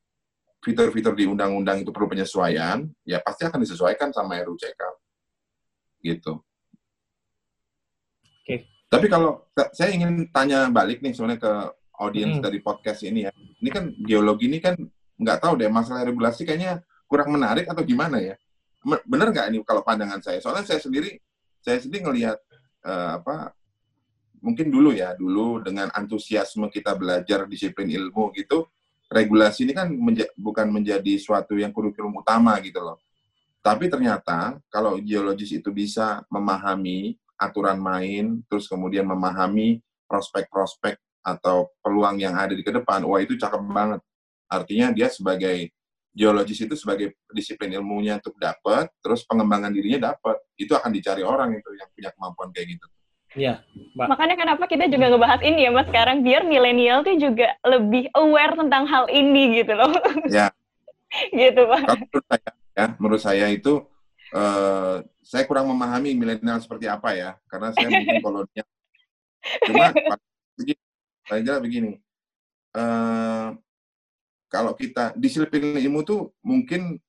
fitur-fitur 0.62 1.18
di 1.18 1.26
undang-undang 1.26 1.82
itu 1.82 1.90
perlu 1.90 2.10
penyesuaian, 2.14 2.86
ya 3.02 3.18
pasti 3.22 3.46
akan 3.46 3.62
disesuaikan 3.62 4.10
sama 4.14 4.38
RUCK. 4.42 4.82
Gitu. 6.02 6.34
Tapi 8.92 9.08
kalau 9.08 9.48
saya 9.72 9.96
ingin 9.96 10.28
tanya 10.36 10.68
balik 10.68 11.00
nih 11.00 11.16
sebenarnya 11.16 11.40
ke 11.40 11.54
audiens 11.96 12.36
hmm. 12.38 12.44
dari 12.44 12.60
podcast 12.60 13.08
ini 13.08 13.24
ya. 13.24 13.32
Ini 13.32 13.70
kan 13.72 13.84
geologi 14.04 14.52
ini 14.52 14.60
kan 14.60 14.76
nggak 15.16 15.40
tahu 15.40 15.56
deh 15.56 15.72
masalah 15.72 16.04
regulasi 16.04 16.44
kayaknya 16.44 16.84
kurang 17.08 17.32
menarik 17.32 17.72
atau 17.72 17.88
gimana 17.88 18.20
ya. 18.20 18.36
Bener 18.84 19.32
nggak 19.32 19.48
ini 19.48 19.64
kalau 19.64 19.80
pandangan 19.80 20.20
saya? 20.20 20.44
Soalnya 20.44 20.68
saya 20.68 20.84
sendiri 20.84 21.16
saya 21.64 21.80
sendiri 21.80 22.04
ngelihat 22.04 22.36
uh, 22.84 23.22
apa 23.22 23.56
mungkin 24.44 24.68
dulu 24.68 24.92
ya 24.92 25.16
dulu 25.16 25.64
dengan 25.64 25.88
antusiasme 25.94 26.68
kita 26.68 26.98
belajar 26.98 27.46
disiplin 27.46 27.86
ilmu 27.86 28.34
gitu 28.34 28.66
regulasi 29.08 29.70
ini 29.70 29.78
kan 29.78 29.88
menja 29.88 30.26
bukan 30.34 30.68
menjadi 30.68 31.16
suatu 31.16 31.56
yang 31.56 31.72
kurikulum 31.72 32.20
utama 32.20 32.60
gitu 32.60 32.84
loh. 32.84 33.00
Tapi 33.62 33.88
ternyata 33.88 34.58
kalau 34.68 34.98
geologis 34.98 35.54
itu 35.54 35.70
bisa 35.70 36.26
memahami 36.28 37.16
aturan 37.42 37.82
main, 37.82 38.46
terus 38.46 38.70
kemudian 38.70 39.10
memahami 39.10 39.82
prospek-prospek 40.06 41.02
atau 41.26 41.74
peluang 41.82 42.22
yang 42.22 42.38
ada 42.38 42.54
di 42.54 42.62
ke 42.62 42.70
depan, 42.70 43.02
wah 43.10 43.18
itu 43.18 43.34
cakep 43.34 43.62
banget. 43.66 44.02
Artinya 44.46 44.94
dia 44.94 45.10
sebagai 45.10 45.74
geologis 46.14 46.62
itu 46.62 46.76
sebagai 46.78 47.18
disiplin 47.34 47.74
ilmunya 47.74 48.22
untuk 48.22 48.38
dapat, 48.38 48.94
terus 49.02 49.26
pengembangan 49.26 49.74
dirinya 49.74 50.14
dapat. 50.14 50.38
Itu 50.54 50.78
akan 50.78 50.92
dicari 50.94 51.26
orang 51.26 51.58
itu 51.58 51.70
yang 51.74 51.90
punya 51.90 52.10
kemampuan 52.14 52.50
kayak 52.54 52.78
gitu. 52.78 52.88
Iya, 53.32 53.64
Makanya 53.96 54.36
kenapa 54.36 54.68
kita 54.68 54.92
juga 54.92 55.08
ngebahas 55.08 55.40
ini 55.40 55.64
ya 55.64 55.72
Mas 55.72 55.88
sekarang 55.88 56.20
biar 56.20 56.44
milenial 56.44 57.00
tuh 57.08 57.16
juga 57.16 57.56
lebih 57.64 58.12
aware 58.12 58.60
tentang 58.60 58.84
hal 58.92 59.08
ini 59.08 59.64
gitu 59.64 59.72
loh. 59.72 59.88
Ya. 60.28 60.52
gitu 61.32 61.64
Pak. 61.64 61.80
Kalau 61.88 61.96
menurut 62.04 62.26
saya 62.28 62.52
ya, 62.76 62.86
menurut 63.00 63.22
saya 63.24 63.46
itu 63.48 63.74
uh, 64.36 65.00
saya 65.22 65.46
kurang 65.46 65.70
memahami 65.70 66.18
milenial 66.18 66.58
seperti 66.60 66.90
apa 66.90 67.14
ya, 67.14 67.38
karena 67.46 67.70
saya 67.72 67.88
mungkin 67.88 68.18
kolonial. 68.26 68.68
Cuma 69.70 69.86
begini, 70.58 70.82
saya 71.26 71.40
kira 71.42 71.58
begini, 71.62 71.92
uh, 72.78 73.58
kalau 74.52 74.74
kita 74.76 75.16
disiplin 75.16 75.78
ilmu 75.78 76.02
tuh 76.04 76.34
mungkin 76.44 77.00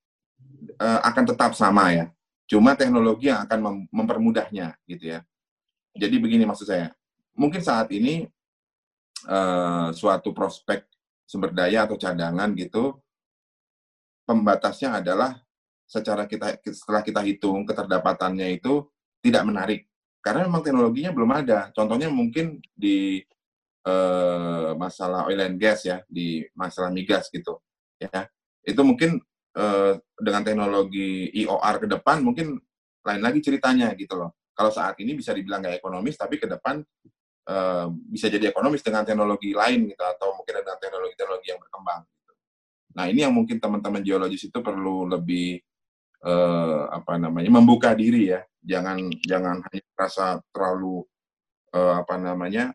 uh, 0.78 1.00
akan 1.02 1.24
tetap 1.34 1.52
sama 1.56 1.92
ya, 1.92 2.06
cuma 2.48 2.76
teknologi 2.76 3.32
yang 3.32 3.44
akan 3.44 3.58
mem 3.58 3.76
mempermudahnya 3.90 4.76
gitu 4.86 5.18
ya. 5.18 5.20
Jadi 5.92 6.16
begini 6.16 6.48
maksud 6.48 6.68
saya, 6.68 6.92
mungkin 7.36 7.60
saat 7.60 7.92
ini 7.92 8.28
uh, 9.28 9.92
suatu 9.92 10.32
prospek 10.32 10.88
sumber 11.28 11.52
daya 11.52 11.84
atau 11.84 11.96
cadangan 12.00 12.48
gitu, 12.56 12.96
pembatasnya 14.24 15.00
adalah 15.00 15.40
secara 15.92 16.24
kita 16.24 16.56
setelah 16.72 17.04
kita 17.04 17.20
hitung 17.20 17.68
keterdapatannya 17.68 18.56
itu 18.56 18.88
tidak 19.20 19.44
menarik 19.44 19.92
karena 20.22 20.46
memang 20.46 20.62
teknologinya 20.62 21.10
belum 21.10 21.30
ada. 21.34 21.74
Contohnya 21.74 22.06
mungkin 22.06 22.62
di 22.70 23.18
uh, 23.82 24.72
masalah 24.78 25.26
oil 25.26 25.42
and 25.42 25.58
gas 25.58 25.82
ya, 25.82 25.98
di 26.06 26.46
masalah 26.54 26.94
migas 26.94 27.26
gitu 27.28 27.58
ya. 27.98 28.30
Itu 28.62 28.86
mungkin 28.86 29.18
uh, 29.58 29.98
dengan 30.14 30.46
teknologi 30.46 31.26
IOR 31.42 31.82
ke 31.82 31.86
depan 31.90 32.22
mungkin 32.22 32.54
lain 33.02 33.20
lagi 33.20 33.42
ceritanya 33.42 33.90
gitu 33.98 34.14
loh. 34.14 34.38
Kalau 34.54 34.70
saat 34.70 34.94
ini 35.02 35.18
bisa 35.18 35.34
dibilang 35.34 35.58
nggak 35.58 35.82
ekonomis, 35.82 36.14
tapi 36.14 36.38
ke 36.38 36.46
depan 36.46 36.78
uh, 37.50 37.90
bisa 37.90 38.30
jadi 38.30 38.54
ekonomis 38.54 38.86
dengan 38.86 39.02
teknologi 39.02 39.50
lain 39.50 39.90
gitu 39.90 40.06
atau 40.06 40.38
mungkin 40.38 40.62
dengan 40.62 40.78
teknologi-teknologi 40.78 41.46
yang 41.50 41.58
berkembang. 41.58 42.06
Gitu. 42.06 42.32
Nah 42.94 43.04
ini 43.10 43.26
yang 43.26 43.34
mungkin 43.34 43.58
teman-teman 43.58 44.06
geologis 44.06 44.46
itu 44.46 44.58
perlu 44.62 45.10
lebih 45.10 45.58
uh, 46.22 46.90
apa 46.90 47.18
namanya 47.18 47.50
membuka 47.50 47.92
diri 47.92 48.32
ya. 48.32 48.40
Jangan 48.62 49.10
jangan 49.26 49.56
hanya 49.66 49.84
merasa 49.94 50.26
terlalu 50.54 51.02
uh, 51.74 51.98
apa 51.98 52.14
namanya 52.18 52.70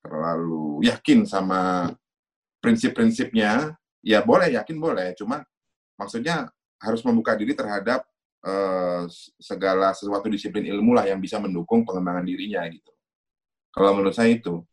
terlalu 0.00 0.84
yakin 0.88 1.28
sama 1.28 1.92
prinsip-prinsipnya. 2.64 3.76
Ya 4.00 4.24
boleh 4.24 4.56
yakin 4.56 4.80
boleh. 4.80 5.12
Cuma 5.16 5.44
maksudnya 6.00 6.48
harus 6.80 7.04
membuka 7.04 7.36
diri 7.36 7.52
terhadap 7.52 8.08
uh, 8.40 9.04
segala 9.36 9.92
sesuatu 9.92 10.32
disiplin 10.32 10.64
ilmu 10.64 10.96
lah 10.96 11.04
yang 11.04 11.20
bisa 11.20 11.36
mendukung 11.36 11.84
pengembangan 11.84 12.24
dirinya 12.24 12.64
gitu. 12.72 12.92
Kalau 13.70 13.92
menurut 13.92 14.16
saya 14.16 14.32
itu. 14.32 14.64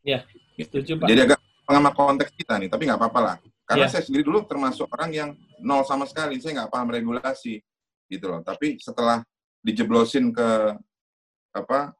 Ya 0.00 0.24
setuju 0.56 0.96
pak. 0.96 1.12
Jadi 1.12 1.20
agak 1.28 1.40
pengamat 1.70 1.92
konteks 1.94 2.32
kita 2.34 2.58
nih 2.58 2.66
tapi 2.66 2.88
nggak 2.88 2.98
apa-apa 2.98 3.20
lah 3.22 3.36
karena 3.70 3.86
ya. 3.86 3.92
saya 3.94 4.02
sendiri 4.02 4.26
dulu 4.26 4.42
termasuk 4.50 4.90
orang 4.90 5.10
yang 5.14 5.30
nol 5.62 5.86
sama 5.86 6.02
sekali, 6.02 6.42
saya 6.42 6.58
nggak 6.58 6.74
paham 6.74 6.90
regulasi 6.90 7.62
gitu 8.10 8.26
loh. 8.26 8.42
Tapi 8.42 8.82
setelah 8.82 9.22
dijeblosin 9.62 10.34
ke 10.34 10.74
apa 11.54 11.94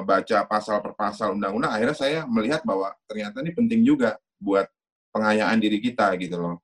baca 0.00 0.38
pasal 0.48 0.80
per 0.80 0.96
pasal 0.96 1.36
undang-undang, 1.36 1.76
akhirnya 1.76 1.92
saya 1.92 2.24
melihat 2.24 2.64
bahwa 2.64 2.96
ternyata 3.04 3.44
ini 3.44 3.52
penting 3.52 3.84
juga 3.84 4.16
buat 4.40 4.64
pengayaan 5.12 5.60
diri 5.60 5.76
kita 5.84 6.08
gitu 6.16 6.40
loh. 6.40 6.56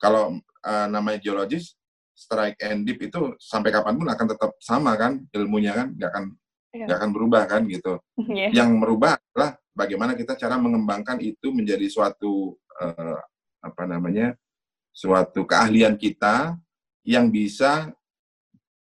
Kalau 0.00 0.40
uh, 0.40 0.86
namanya 0.88 1.20
geologis, 1.20 1.76
strike 2.16 2.56
and 2.64 2.88
deep 2.88 3.04
itu 3.04 3.36
sampai 3.36 3.76
kapan 3.76 4.00
pun 4.00 4.08
akan 4.08 4.26
tetap 4.32 4.56
sama 4.56 4.96
kan 4.96 5.20
ilmunya 5.36 5.76
kan, 5.76 5.92
nggak 5.92 6.10
akan 6.16 6.24
iya. 6.72 6.84
nggak 6.88 6.96
akan 6.96 7.10
berubah 7.12 7.42
kan 7.44 7.68
gitu. 7.68 8.00
Yeah. 8.24 8.56
Yang 8.56 8.70
merubah 8.80 9.20
adalah 9.20 9.60
bagaimana 9.76 10.16
kita 10.16 10.32
cara 10.40 10.56
mengembangkan 10.56 11.20
itu 11.20 11.52
menjadi 11.52 11.84
suatu 11.92 12.56
uh, 12.80 13.20
apa 13.66 13.82
namanya 13.84 14.38
suatu 14.94 15.44
keahlian 15.44 15.98
kita 15.98 16.56
yang 17.06 17.28
bisa 17.28 17.92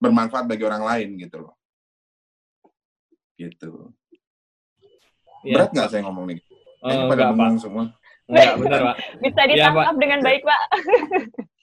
bermanfaat 0.02 0.50
bagi 0.50 0.64
orang 0.67 0.83
lain 0.83 1.09
gitu 1.23 1.47
loh. 1.47 1.55
Gitu. 3.38 3.71
Ya. 5.47 5.59
Berat 5.59 5.71
nggak 5.71 5.88
saya 5.91 6.02
ngomong 6.07 6.35
nih? 6.35 6.41
Oh, 6.83 7.07
pada 7.07 7.31
ngomong 7.31 7.59
semua. 7.62 7.85
Enggak, 8.26 8.55
benar, 8.59 8.81
Pak. 8.83 8.97
Bisa 9.23 9.41
ditangkap 9.47 9.95
ya, 9.95 10.00
dengan 10.00 10.21
baik, 10.23 10.43
Pak. 10.43 10.62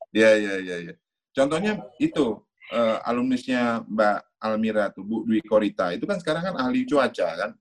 Iya, 0.09 0.31
iya, 0.41 0.55
iya. 0.57 0.75
Ya. 0.89 0.93
Contohnya 1.37 1.85
itu, 2.01 2.41
uh, 2.73 2.97
alumnisnya 3.05 3.85
Mbak 3.85 4.41
Almira 4.41 4.89
tuh, 4.89 5.05
Bu 5.05 5.21
Dwi 5.21 5.37
Korita, 5.45 5.93
itu 5.93 6.09
kan 6.09 6.17
sekarang 6.17 6.49
kan 6.49 6.55
ahli 6.57 6.81
cuaca 6.89 7.29
kan? 7.37 7.51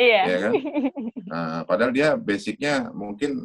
Iya. 0.00 0.22
Ya 0.24 0.38
kan? 0.48 0.52
Nah, 1.26 1.66
padahal 1.68 1.92
dia 1.92 2.16
basicnya 2.16 2.88
mungkin 2.96 3.44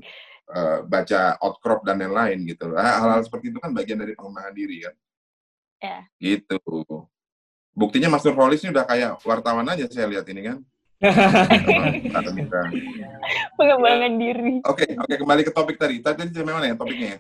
uh, 0.52 0.80
baca 0.86 1.40
outcrop 1.40 1.88
dan 1.88 2.04
lain-lain 2.04 2.44
gitu. 2.46 2.76
Hal-hal 2.76 3.24
seperti 3.24 3.50
itu 3.56 3.58
kan 3.64 3.72
bagian 3.72 4.00
dari 4.00 4.14
pengembangan 4.14 4.54
diri 4.54 4.78
kan. 4.84 4.96
Ya. 5.82 6.00
Gitu. 6.20 6.60
Buktinya 7.72 8.12
Mas 8.12 8.28
Nurholis 8.28 8.62
ini 8.62 8.76
udah 8.76 8.86
kayak 8.86 9.24
wartawan 9.24 9.66
aja 9.72 9.88
saya 9.88 10.12
lihat 10.12 10.28
ini 10.28 10.42
kan. 10.52 10.60
pengembangan 13.58 14.14
diri. 14.22 14.62
Oke, 14.70 14.86
okay, 14.86 14.90
oke 14.94 15.10
okay, 15.10 15.18
kembali 15.18 15.42
ke 15.42 15.52
topik 15.56 15.78
tadi. 15.82 15.98
Tadi 15.98 16.30
memang 16.46 16.62
ya 16.62 16.78
topiknya 16.78 17.08
ya? 17.08 17.20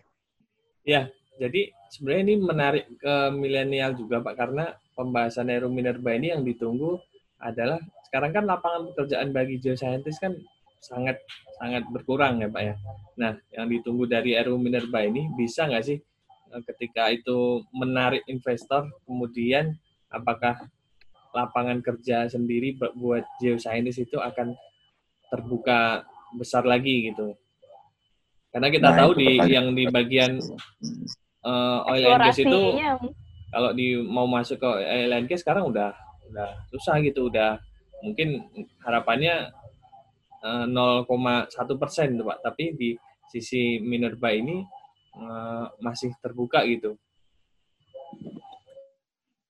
Ya, 0.81 1.01
jadi 1.41 1.73
sebenarnya 1.89 2.23
ini 2.29 2.35
menarik 2.37 2.85
ke 3.01 3.13
milenial 3.33 3.97
juga 3.97 4.21
Pak 4.21 4.35
karena 4.37 4.77
pembahasan 4.93 5.49
Aero 5.49 5.73
Minerba 5.73 6.13
ini 6.13 6.29
yang 6.29 6.45
ditunggu 6.45 7.01
adalah 7.41 7.81
sekarang 8.05 8.31
kan 8.35 8.45
lapangan 8.45 8.93
pekerjaan 8.93 9.33
bagi 9.33 9.57
geoscientist 9.57 10.21
kan 10.21 10.37
sangat 10.81 11.21
sangat 11.61 11.85
berkurang 11.93 12.41
ya 12.41 12.49
Pak 12.49 12.61
ya. 12.65 12.75
Nah, 13.21 13.37
yang 13.53 13.69
ditunggu 13.69 14.09
dari 14.09 14.33
RU 14.41 14.57
Minerba 14.57 15.05
ini 15.05 15.29
bisa 15.37 15.69
nggak 15.69 15.85
sih 15.85 16.01
eh, 16.51 16.61
ketika 16.73 17.13
itu 17.13 17.61
menarik 17.71 18.25
investor, 18.25 18.89
kemudian 19.05 19.77
apakah 20.09 20.57
lapangan 21.31 21.79
kerja 21.79 22.27
sendiri 22.27 22.75
buat 22.75 23.23
geoscientist 23.39 24.03
itu 24.03 24.17
akan 24.19 24.57
terbuka 25.31 26.03
besar 26.35 26.65
lagi 26.65 27.13
gitu? 27.13 27.37
Karena 28.51 28.67
kita 28.67 28.89
nah, 28.91 28.97
tahu 29.05 29.11
di 29.15 29.39
yang 29.47 29.71
di 29.71 29.87
bagian 29.87 30.41
uh, 31.45 31.87
oil 31.87 32.19
and 32.19 32.21
gas 32.27 32.41
itu 32.41 32.61
kalau 33.51 33.71
di 33.71 33.95
mau 33.95 34.27
masuk 34.27 34.59
ke 34.59 34.67
oil 34.67 35.13
and 35.15 35.29
gas 35.31 35.39
sekarang 35.39 35.71
udah 35.71 35.95
udah 36.33 36.49
susah 36.67 36.99
gitu, 36.99 37.31
udah 37.31 37.61
mungkin 38.03 38.43
harapannya 38.83 39.55
0,1 40.41 41.81
persen, 41.81 42.17
Pak. 42.17 42.37
Tapi 42.41 42.65
di 42.73 42.89
sisi 43.29 43.79
Minerba 43.79 44.33
ini 44.33 44.65
uh, 45.15 45.65
masih 45.79 46.11
terbuka 46.19 46.65
gitu. 46.67 46.97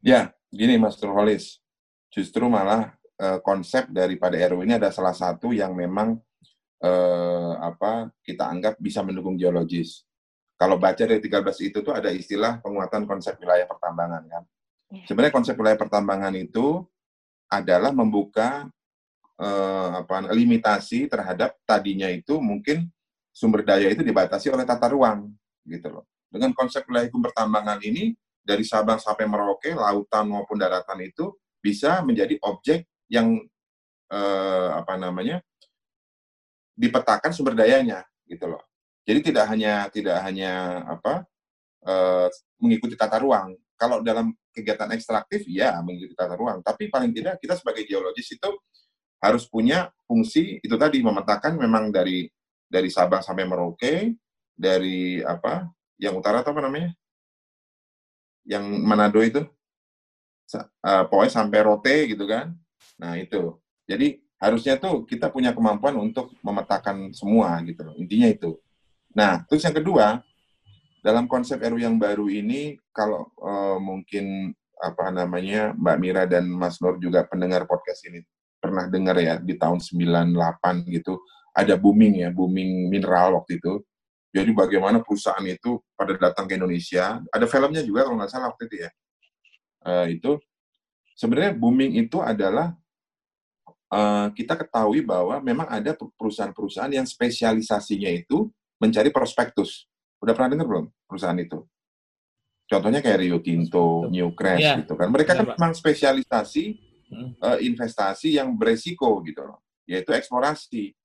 Ya, 0.02 0.34
gini 0.52 0.78
Mas 0.78 0.98
Turholis. 0.98 1.62
Justru 2.12 2.46
malah 2.52 2.94
uh, 3.22 3.40
konsep 3.40 3.88
daripada 3.90 4.36
RU 4.52 4.66
ini 4.66 4.76
ada 4.76 4.92
salah 4.92 5.16
satu 5.16 5.56
yang 5.56 5.78
memang 5.78 6.20
uh, 6.84 7.54
apa 7.62 8.12
kita 8.26 8.50
anggap 8.50 8.76
bisa 8.82 9.06
mendukung 9.06 9.38
geologis. 9.40 10.04
Kalau 10.58 10.78
baca 10.78 11.02
dari 11.02 11.18
13 11.18 11.70
itu 11.74 11.82
tuh 11.82 11.94
ada 11.94 12.14
istilah 12.14 12.62
penguatan 12.62 13.10
konsep 13.10 13.34
wilayah 13.42 13.66
pertambangan 13.66 14.24
kan. 14.30 14.44
Ya. 14.92 15.02
Sebenarnya 15.10 15.34
konsep 15.34 15.56
wilayah 15.58 15.80
pertambangan 15.80 16.36
itu 16.38 16.86
adalah 17.50 17.90
membuka 17.90 18.70
eh, 19.42 19.90
apa 20.06 20.30
limitasi 20.32 21.10
terhadap 21.10 21.58
tadinya 21.66 22.08
itu 22.08 22.38
mungkin 22.38 22.86
sumber 23.34 23.66
daya 23.66 23.90
itu 23.90 24.06
dibatasi 24.06 24.54
oleh 24.54 24.64
tata 24.68 24.94
ruang 24.94 25.34
gitu 25.66 25.90
loh. 25.90 26.06
Dengan 26.32 26.54
konsep 26.56 26.86
wilayah 26.88 27.10
hukum 27.12 27.26
pertambangan 27.28 27.82
ini 27.84 28.16
dari 28.42 28.64
Sabang 28.64 28.98
sampai 28.98 29.28
Merauke, 29.28 29.76
lautan 29.76 30.32
maupun 30.32 30.58
daratan 30.58 31.00
itu 31.04 31.36
bisa 31.62 32.00
menjadi 32.02 32.38
objek 32.46 32.88
yang 33.12 33.38
eh, 34.12 34.70
apa 34.72 34.96
namanya 34.96 35.42
dipetakan 36.78 37.32
sumber 37.36 37.58
dayanya 37.58 38.06
gitu 38.26 38.48
loh. 38.48 38.64
Jadi 39.04 39.34
tidak 39.34 39.46
hanya 39.50 39.90
tidak 39.90 40.18
hanya 40.24 40.86
apa 40.88 41.26
eh, 41.86 42.28
mengikuti 42.62 42.94
tata 42.96 43.20
ruang. 43.20 43.58
Kalau 43.76 44.06
dalam 44.06 44.30
kegiatan 44.54 44.94
ekstraktif 44.94 45.50
ya 45.50 45.82
mengikuti 45.82 46.14
tata 46.14 46.38
ruang, 46.38 46.62
tapi 46.62 46.88
paling 46.88 47.10
tidak 47.12 47.42
kita 47.42 47.58
sebagai 47.58 47.82
geologis 47.90 48.30
itu 48.30 48.50
harus 49.22 49.46
punya 49.46 49.94
fungsi 50.10 50.58
itu 50.60 50.76
tadi 50.76 51.00
memetakan 51.06 51.56
memang 51.56 51.94
dari 51.94 52.26
dari 52.66 52.90
Sabang 52.90 53.22
sampai 53.22 53.46
Merauke, 53.46 54.18
dari 54.58 55.22
apa 55.22 55.70
yang 56.02 56.18
utara 56.18 56.42
apa 56.42 56.58
namanya? 56.58 56.92
Yang 58.42 58.66
Manado 58.82 59.22
itu, 59.22 59.42
uh, 60.82 61.28
sampai 61.30 61.60
Rote 61.62 62.10
gitu 62.10 62.26
kan. 62.26 62.56
Nah 62.98 63.20
itu, 63.20 63.62
jadi 63.86 64.18
harusnya 64.42 64.82
tuh 64.82 65.06
kita 65.06 65.30
punya 65.30 65.54
kemampuan 65.54 65.94
untuk 66.02 66.34
memetakan 66.42 67.14
semua 67.14 67.62
gitu 67.62 67.86
loh. 67.86 67.94
Intinya 68.00 68.28
itu. 68.32 68.58
Nah 69.14 69.46
terus 69.46 69.62
yang 69.62 69.78
kedua, 69.78 70.24
dalam 71.06 71.30
konsep 71.30 71.62
RU 71.62 71.78
yang 71.78 72.02
baru 72.02 72.26
ini, 72.32 72.80
kalau 72.90 73.30
uh, 73.38 73.78
mungkin 73.78 74.56
apa 74.82 75.14
namanya 75.14 75.78
Mbak 75.78 75.98
Mira 76.02 76.24
dan 76.26 76.50
Mas 76.50 76.82
Nur 76.82 76.98
juga 76.98 77.22
pendengar 77.22 77.70
podcast 77.70 78.02
ini 78.10 78.26
pernah 78.62 78.86
dengar 78.86 79.18
ya 79.18 79.42
di 79.42 79.58
tahun 79.58 79.82
98 79.82 80.86
gitu 80.94 81.18
ada 81.52 81.74
booming 81.76 82.22
ya 82.22 82.30
booming 82.30 82.88
mineral 82.88 83.42
waktu 83.42 83.58
itu 83.58 83.82
jadi 84.32 84.54
bagaimana 84.54 85.04
perusahaan 85.04 85.44
itu 85.44 85.82
pada 85.98 86.16
datang 86.16 86.46
ke 86.46 86.56
Indonesia 86.56 87.20
ada 87.34 87.46
filmnya 87.50 87.82
juga 87.82 88.06
kalau 88.06 88.22
nggak 88.22 88.32
salah 88.32 88.54
waktu 88.54 88.70
itu 88.70 88.76
ya 88.86 88.90
uh, 89.90 90.08
itu 90.08 90.38
sebenarnya 91.18 91.58
booming 91.58 91.98
itu 91.98 92.22
adalah 92.22 92.78
uh, 93.92 94.28
kita 94.32 94.56
ketahui 94.56 95.04
bahwa 95.04 95.38
memang 95.44 95.68
ada 95.68 95.94
perusahaan-perusahaan 95.94 96.90
yang 96.96 97.06
spesialisasinya 97.06 98.10
itu 98.10 98.48
mencari 98.82 99.14
prospektus. 99.14 99.86
Udah 100.24 100.34
pernah 100.34 100.58
dengar 100.58 100.66
belum 100.66 100.86
perusahaan 101.06 101.38
itu? 101.38 101.62
Contohnya 102.66 103.04
kayak 103.04 103.20
Rio 103.20 103.38
Tinto, 103.44 104.08
Newcrest 104.08 104.64
yeah. 104.64 104.80
gitu 104.80 104.96
kan. 104.96 105.12
Mereka 105.12 105.36
yeah, 105.36 105.40
kan 105.44 105.48
memang 105.54 105.74
spesialisasi 105.76 106.80
uh, 107.12 107.60
investasi 107.60 108.40
yang 108.40 108.56
beresiko 108.56 109.20
gitu 109.28 109.44
loh, 109.44 109.60
yaitu 109.86 110.16
eksplorasi. 110.16 110.96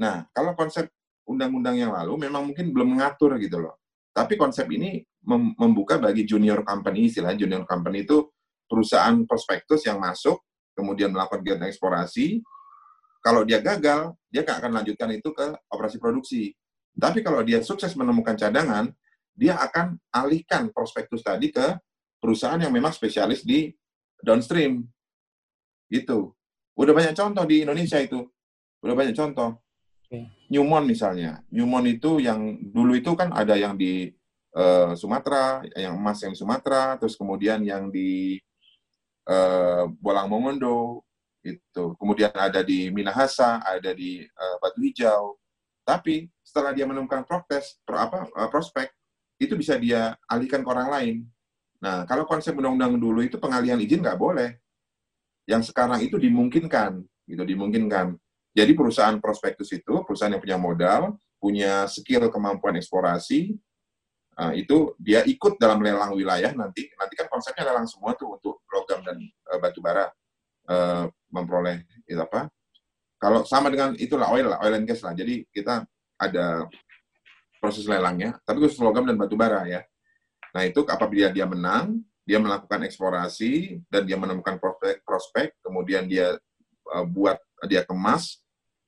Nah, 0.00 0.24
kalau 0.32 0.56
konsep 0.56 0.88
undang-undang 1.28 1.76
yang 1.76 1.92
lalu 1.92 2.26
memang 2.26 2.50
mungkin 2.50 2.72
belum 2.72 2.96
mengatur 2.96 3.36
gitu 3.38 3.60
loh. 3.60 3.78
Tapi 4.10 4.34
konsep 4.34 4.66
ini 4.72 4.98
mem 5.22 5.54
membuka 5.54 6.00
bagi 6.00 6.26
junior 6.26 6.66
company, 6.66 7.06
istilah 7.06 7.36
junior 7.38 7.62
company 7.68 8.02
itu 8.02 8.26
perusahaan 8.66 9.14
prospektus 9.26 9.86
yang 9.86 10.02
masuk, 10.02 10.40
kemudian 10.74 11.14
melakukan 11.14 11.42
kegiatan 11.42 11.68
eksplorasi. 11.70 12.42
Kalau 13.20 13.44
dia 13.44 13.60
gagal, 13.60 14.16
dia 14.32 14.42
akan 14.46 14.80
lanjutkan 14.80 15.12
itu 15.12 15.28
ke 15.36 15.52
operasi 15.68 16.00
produksi. 16.00 16.56
Tapi 16.96 17.20
kalau 17.20 17.44
dia 17.44 17.60
sukses 17.60 17.92
menemukan 17.92 18.32
cadangan, 18.34 18.88
dia 19.36 19.60
akan 19.60 20.00
alihkan 20.10 20.72
prospektus 20.72 21.20
tadi 21.20 21.52
ke 21.52 21.76
perusahaan 22.20 22.60
yang 22.60 22.72
memang 22.72 22.92
spesialis 22.92 23.44
di 23.44 23.72
downstream. 24.24 24.84
Gitu. 25.90 26.32
Udah 26.78 26.94
banyak 26.94 27.12
contoh 27.18 27.44
di 27.44 27.66
Indonesia 27.66 27.98
itu. 27.98 28.24
Udah 28.80 28.94
banyak 28.94 29.12
contoh. 29.12 29.58
Newmont 30.48 30.86
misalnya. 30.86 31.42
Newmont 31.50 31.86
itu 31.86 32.22
yang 32.22 32.58
dulu 32.70 32.94
itu 32.94 33.12
kan 33.18 33.34
ada 33.34 33.58
yang 33.58 33.74
di 33.74 34.14
uh, 34.54 34.94
Sumatera, 34.94 35.66
yang 35.74 35.98
emas 35.98 36.22
yang 36.22 36.32
di 36.34 36.38
Sumatera, 36.38 36.96
terus 36.98 37.14
kemudian 37.18 37.62
yang 37.62 37.90
di 37.90 38.38
uh, 39.26 39.90
Bolang 39.98 40.30
Mongondo, 40.30 41.02
itu. 41.44 41.94
Kemudian 41.96 42.32
ada 42.34 42.60
di 42.60 42.90
Minahasa, 42.90 43.62
ada 43.64 43.90
di 43.94 44.22
uh, 44.24 44.56
Batu 44.58 44.80
Hijau. 44.82 45.38
Tapi 45.86 46.28
setelah 46.44 46.70
dia 46.76 46.86
menemukan 46.86 47.24
protes, 47.24 47.80
pro, 47.82 47.98
apa, 47.98 48.28
uh, 48.36 48.48
prospek, 48.50 48.90
itu 49.40 49.56
bisa 49.56 49.80
dia 49.80 50.14
alihkan 50.28 50.60
ke 50.60 50.68
orang 50.68 50.88
lain. 50.92 51.16
Nah, 51.80 52.04
kalau 52.04 52.28
konsep 52.28 52.52
undang-undang 52.52 53.00
dulu 53.00 53.24
itu 53.24 53.40
pengalihan 53.40 53.80
izin 53.80 54.04
nggak 54.04 54.20
boleh. 54.20 54.60
Yang 55.50 55.74
sekarang 55.74 55.98
itu 55.98 56.14
dimungkinkan, 56.14 57.02
gitu 57.26 57.42
dimungkinkan. 57.42 58.14
Jadi 58.54 58.72
perusahaan 58.78 59.18
prospektus 59.18 59.74
itu 59.74 60.06
perusahaan 60.06 60.30
yang 60.30 60.42
punya 60.42 60.58
modal, 60.58 61.02
punya 61.42 61.90
skill 61.90 62.30
kemampuan 62.30 62.78
eksplorasi, 62.78 63.58
uh, 64.38 64.52
itu 64.54 64.94
dia 65.02 65.26
ikut 65.26 65.58
dalam 65.58 65.82
lelang 65.82 66.14
wilayah 66.14 66.54
nanti. 66.54 66.86
Nanti 66.94 67.14
kan 67.18 67.26
konsepnya 67.26 67.66
lelang 67.66 67.90
semua 67.90 68.14
tuh 68.14 68.38
untuk 68.38 68.62
logam 68.70 69.02
dan 69.02 69.18
uh, 69.50 69.58
batu 69.58 69.82
bara 69.82 70.06
uh, 70.70 71.10
memperoleh 71.34 71.82
itu 72.06 72.20
apa? 72.22 72.46
Kalau 73.18 73.42
sama 73.44 73.68
dengan 73.68 73.98
itulah 73.98 74.30
oil 74.32 74.46
lah, 74.54 74.58
oil 74.62 74.78
and 74.78 74.86
gas 74.86 75.02
lah. 75.02 75.12
Jadi 75.12 75.44
kita 75.50 75.82
ada 76.16 76.64
proses 77.60 77.84
lelangnya, 77.84 78.40
tapi 78.46 78.64
khusus 78.64 78.80
logam 78.80 79.04
dan 79.04 79.18
batu 79.18 79.36
bara 79.36 79.66
ya. 79.68 79.82
Nah 80.56 80.62
itu 80.64 80.82
apabila 80.88 81.28
dia 81.28 81.44
menang, 81.44 82.00
dia 82.30 82.38
melakukan 82.38 82.86
eksplorasi 82.86 83.82
dan 83.90 84.06
dia 84.06 84.14
menemukan 84.14 84.54
prospek, 84.62 85.02
prospek 85.02 85.58
kemudian 85.66 86.06
dia 86.06 86.38
uh, 86.94 87.02
buat 87.02 87.42
dia 87.66 87.82
kemas 87.82 88.38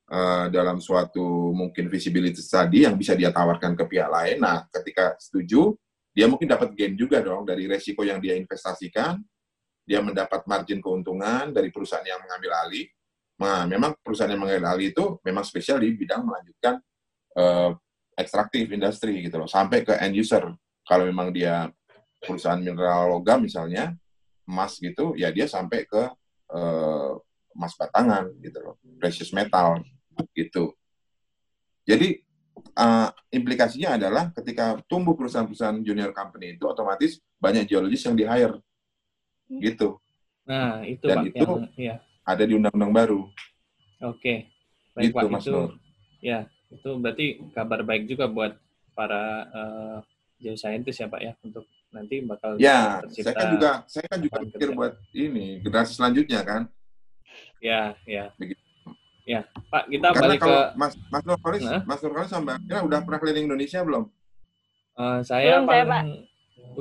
uh, 0.07 0.47
dalam 0.47 0.79
suatu 0.79 1.51
mungkin 1.51 1.91
visibility 1.91 2.39
study 2.39 2.87
yang 2.87 2.95
bisa 2.95 3.19
dia 3.19 3.35
tawarkan 3.35 3.75
ke 3.75 3.83
pihak 3.91 4.07
lain. 4.07 4.39
Nah, 4.39 4.63
ketika 4.71 5.19
setuju, 5.19 5.75
dia 6.15 6.31
mungkin 6.31 6.47
dapat 6.47 6.71
gain 6.79 6.95
juga 6.95 7.19
dong 7.19 7.43
dari 7.43 7.67
resiko 7.67 8.07
yang 8.07 8.23
dia 8.23 8.39
investasikan, 8.39 9.19
dia 9.83 9.99
mendapat 9.99 10.47
margin 10.47 10.79
keuntungan 10.79 11.51
dari 11.51 11.75
perusahaan 11.75 12.07
yang 12.07 12.23
mengambil 12.23 12.55
alih. 12.63 12.87
Nah, 13.43 13.67
memang 13.67 13.99
perusahaan 14.07 14.31
yang 14.31 14.39
mengambil 14.39 14.71
alih 14.71 14.95
itu 14.95 15.19
memang 15.27 15.43
spesial 15.43 15.83
di 15.83 15.91
bidang 15.99 16.23
melanjutkan 16.23 16.79
uh, 17.35 17.75
ekstraktif 18.15 18.71
industri 18.71 19.19
gitu 19.27 19.35
loh, 19.35 19.51
sampai 19.51 19.83
ke 19.83 19.99
end 19.99 20.15
user. 20.15 20.47
Kalau 20.87 21.11
memang 21.11 21.35
dia 21.35 21.67
perusahaan 22.23 22.63
mineral 22.63 23.19
logam 23.19 23.43
misalnya, 23.43 23.99
emas 24.47 24.79
gitu, 24.79 25.19
ya 25.19 25.35
dia 25.35 25.51
sampai 25.51 25.85
ke 25.85 26.03
uh, 26.55 27.13
emas 27.53 27.75
batangan 27.75 28.31
gitu 28.41 28.59
loh, 28.63 28.75
precious 29.03 29.35
metal 29.35 29.83
gitu. 30.33 30.73
Jadi 31.83 32.23
uh, 32.79 33.11
implikasinya 33.35 33.99
adalah 33.99 34.31
ketika 34.39 34.79
tumbuh 34.87 35.19
perusahaan-perusahaan 35.19 35.83
junior 35.83 36.15
company 36.15 36.55
itu 36.55 36.65
otomatis 36.65 37.19
banyak 37.43 37.67
geologis 37.67 38.07
yang 38.07 38.15
di 38.15 38.25
hire 38.25 38.57
gitu. 39.61 39.99
Nah 40.47 40.81
itu 40.87 41.05
dan 41.05 41.27
Pak, 41.27 41.35
itu 41.35 41.43
yang, 41.43 41.63
ya. 41.77 41.95
ada 42.25 42.43
di 42.47 42.53
undang-undang 42.57 42.93
baru. 42.95 43.21
Oke, 44.03 44.51
baik 44.95 45.11
gitu, 45.13 45.17
Pak 45.19 45.31
Mas 45.31 45.45
itu 45.47 45.53
Nur. 45.55 45.71
ya 46.23 46.39
itu 46.73 46.91
berarti 46.99 47.27
kabar 47.53 47.85
baik 47.85 48.09
juga 48.09 48.27
buat 48.27 48.57
para 48.97 49.23
uh, 49.53 49.99
geoscientist 50.41 51.05
ya 51.05 51.09
Pak 51.11 51.21
ya 51.21 51.33
untuk 51.45 51.69
nanti 51.93 52.25
bakal 52.25 52.57
ya 52.57 53.05
saya 53.13 53.37
kan 53.37 53.49
juga 53.53 53.71
saya 53.85 54.07
kan 54.09 54.19
juga 54.25 54.37
pikir 54.49 54.69
buat 54.73 54.97
ini 55.13 55.61
generasi 55.61 55.93
selanjutnya 56.01 56.41
kan 56.41 56.63
Ya, 57.63 57.95
ya. 58.05 58.35
Begitu. 58.35 58.59
Ya, 59.23 59.47
Pak, 59.71 59.87
kita 59.87 60.11
Karena 60.11 60.35
balik 60.35 60.41
kalau 60.43 60.51
ke 60.51 60.75
Mas 60.75 60.95
Mas 61.07 61.23
Nurkalis, 61.23 61.63
nah? 61.63 61.83
Mas 61.87 62.01
Nurkalis 62.03 62.31
sama 62.35 62.59
Mbak 62.59 62.81
udah 62.91 62.99
pernah 63.07 63.21
keliling 63.23 63.47
Indonesia 63.47 63.81
belum? 63.87 64.11
Uh, 64.99 65.23
saya 65.23 65.63
belum, 65.63 65.71
paling 65.71 65.87
saya, 65.87 65.87
Pak. 65.95 66.05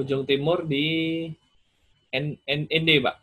ujung 0.01 0.23
timur 0.25 0.65
di 0.65 0.85
N, 2.09 2.33
N, 2.49 2.65
ND, 2.65 2.89
Pak. 3.05 3.15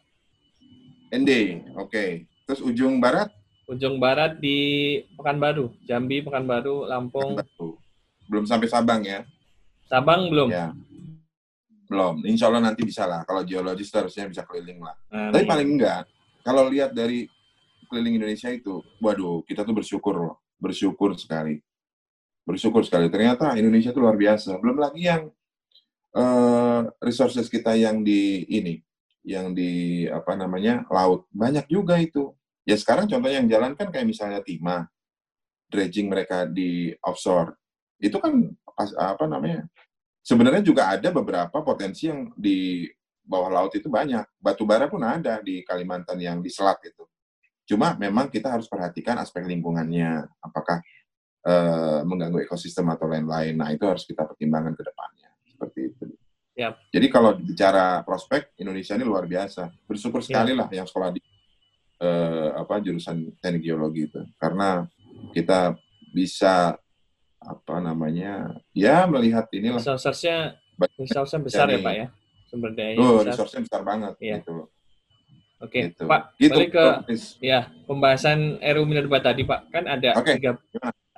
ND, 1.10 1.30
oke. 1.74 1.90
Okay. 1.90 2.10
Terus 2.46 2.62
ujung 2.62 3.02
barat? 3.02 3.26
Ujung 3.66 3.98
barat 3.98 4.38
di 4.38 4.56
Pekanbaru, 5.18 5.74
Jambi, 5.84 6.22
Pekanbaru, 6.22 6.86
Lampung. 6.86 7.36
Pekanbaru. 7.36 7.68
Belum 8.30 8.44
sampai 8.46 8.70
Sabang 8.70 9.02
ya? 9.02 9.26
Sabang 9.90 10.30
belum. 10.30 10.48
Ya. 10.54 10.70
Belum. 11.88 12.20
Insya 12.28 12.52
Allah 12.52 12.68
nanti 12.68 12.84
bisa 12.84 13.08
lah. 13.08 13.24
Kalau 13.24 13.42
geologis 13.42 13.88
harusnya 13.90 14.28
bisa 14.28 14.44
keliling 14.44 14.84
lah. 14.84 14.96
Nah, 15.08 15.32
Tapi 15.32 15.44
paling 15.48 15.68
enggak, 15.74 16.04
kalau 16.44 16.68
lihat 16.68 16.92
dari 16.92 17.24
keliling 17.88 18.20
Indonesia 18.20 18.52
itu, 18.52 18.84
waduh, 19.00 19.40
kita 19.48 19.64
tuh 19.64 19.72
bersyukur 19.72 20.14
loh, 20.14 20.36
bersyukur 20.60 21.16
sekali. 21.16 21.64
Bersyukur 22.44 22.84
sekali. 22.84 23.08
Ternyata 23.08 23.56
Indonesia 23.56 23.90
itu 23.90 24.00
luar 24.00 24.20
biasa. 24.20 24.60
Belum 24.60 24.76
lagi 24.76 25.08
yang 25.08 25.32
uh, 26.12 26.88
resources 27.00 27.48
kita 27.48 27.72
yang 27.72 28.04
di 28.04 28.44
ini, 28.52 28.80
yang 29.24 29.56
di 29.56 30.04
apa 30.08 30.36
namanya 30.36 30.84
laut, 30.92 31.24
banyak 31.32 31.64
juga 31.72 31.96
itu. 31.96 32.36
Ya 32.68 32.76
sekarang 32.76 33.08
contohnya 33.08 33.40
yang 33.40 33.48
jalan 33.48 33.72
kan 33.72 33.88
kayak 33.88 34.04
misalnya 34.04 34.44
Timah, 34.44 34.88
dredging 35.72 36.12
mereka 36.12 36.44
di 36.44 36.92
offshore. 37.00 37.56
Itu 37.96 38.20
kan 38.20 38.44
apa 38.76 39.24
namanya? 39.24 39.64
Sebenarnya 40.28 40.60
juga 40.60 40.92
ada 40.92 41.08
beberapa 41.08 41.64
potensi 41.64 42.04
yang 42.04 42.28
di 42.36 42.84
bawah 43.24 43.48
laut 43.48 43.72
itu 43.72 43.88
banyak. 43.88 44.28
Batu 44.36 44.68
bara 44.68 44.84
pun 44.84 45.00
ada 45.00 45.40
di 45.40 45.64
Kalimantan 45.64 46.20
yang 46.20 46.44
di 46.44 46.52
selat 46.52 46.76
itu. 46.84 47.08
Cuma 47.64 47.96
memang 47.96 48.28
kita 48.28 48.52
harus 48.52 48.68
perhatikan 48.68 49.16
aspek 49.16 49.48
lingkungannya, 49.48 50.28
apakah 50.44 50.84
e, 51.40 51.54
mengganggu 52.04 52.44
ekosistem 52.44 52.92
atau 52.92 53.08
lain-lain. 53.08 53.56
Nah 53.56 53.72
itu 53.72 53.88
harus 53.88 54.04
kita 54.04 54.28
pertimbangkan 54.28 54.76
ke 54.76 54.84
depannya. 54.84 55.30
Seperti 55.48 55.80
itu. 55.96 56.04
Yep. 56.60 56.72
Jadi 56.92 57.06
kalau 57.08 57.30
bicara 57.40 58.04
prospek, 58.04 58.52
Indonesia 58.60 59.00
ini 59.00 59.04
luar 59.08 59.24
biasa. 59.24 59.72
Bersyukur 59.88 60.20
sekali 60.20 60.52
yep. 60.52 60.60
lah 60.60 60.68
yang 60.68 60.88
sekolah 60.88 61.08
di 61.08 61.24
e, 62.04 62.08
apa 62.52 62.84
jurusan 62.84 63.32
teknik 63.40 63.64
geologi 63.64 64.12
itu. 64.12 64.20
Karena 64.36 64.84
kita 65.32 65.72
bisa 66.12 66.76
apa 67.38 67.74
namanya 67.78 68.58
ya 68.74 69.06
melihat 69.06 69.46
inilah 69.54 69.78
resource-nya 69.78 70.58
resource 70.98 71.38
besar 71.38 71.70
ya 71.70 71.78
pak 71.78 71.94
ya 71.94 72.06
sumber 72.48 72.72
daya 72.74 72.98
oh, 72.98 73.22
besar. 73.22 73.46
besar 73.46 73.82
banget 73.86 74.14
iya. 74.18 74.40
gitu 74.42 74.66
Oke, 75.58 75.90
gitu. 75.90 76.06
Pak, 76.06 76.38
gitu, 76.38 76.54
balik 76.54 76.70
ke 76.70 76.86
ya 77.42 77.66
pembahasan 77.82 78.62
RU 78.62 78.86
Minerba 78.86 79.18
tadi, 79.18 79.42
Pak. 79.42 79.74
Kan 79.74 79.90
ada 79.90 80.14
okay. 80.14 80.38
tiga, 80.38 80.54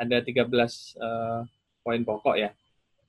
ada 0.01 0.17
13 0.25 0.49
uh, 0.49 0.65
eh, 0.65 1.41
poin 1.85 2.01
pokok 2.01 2.41
ya. 2.41 2.51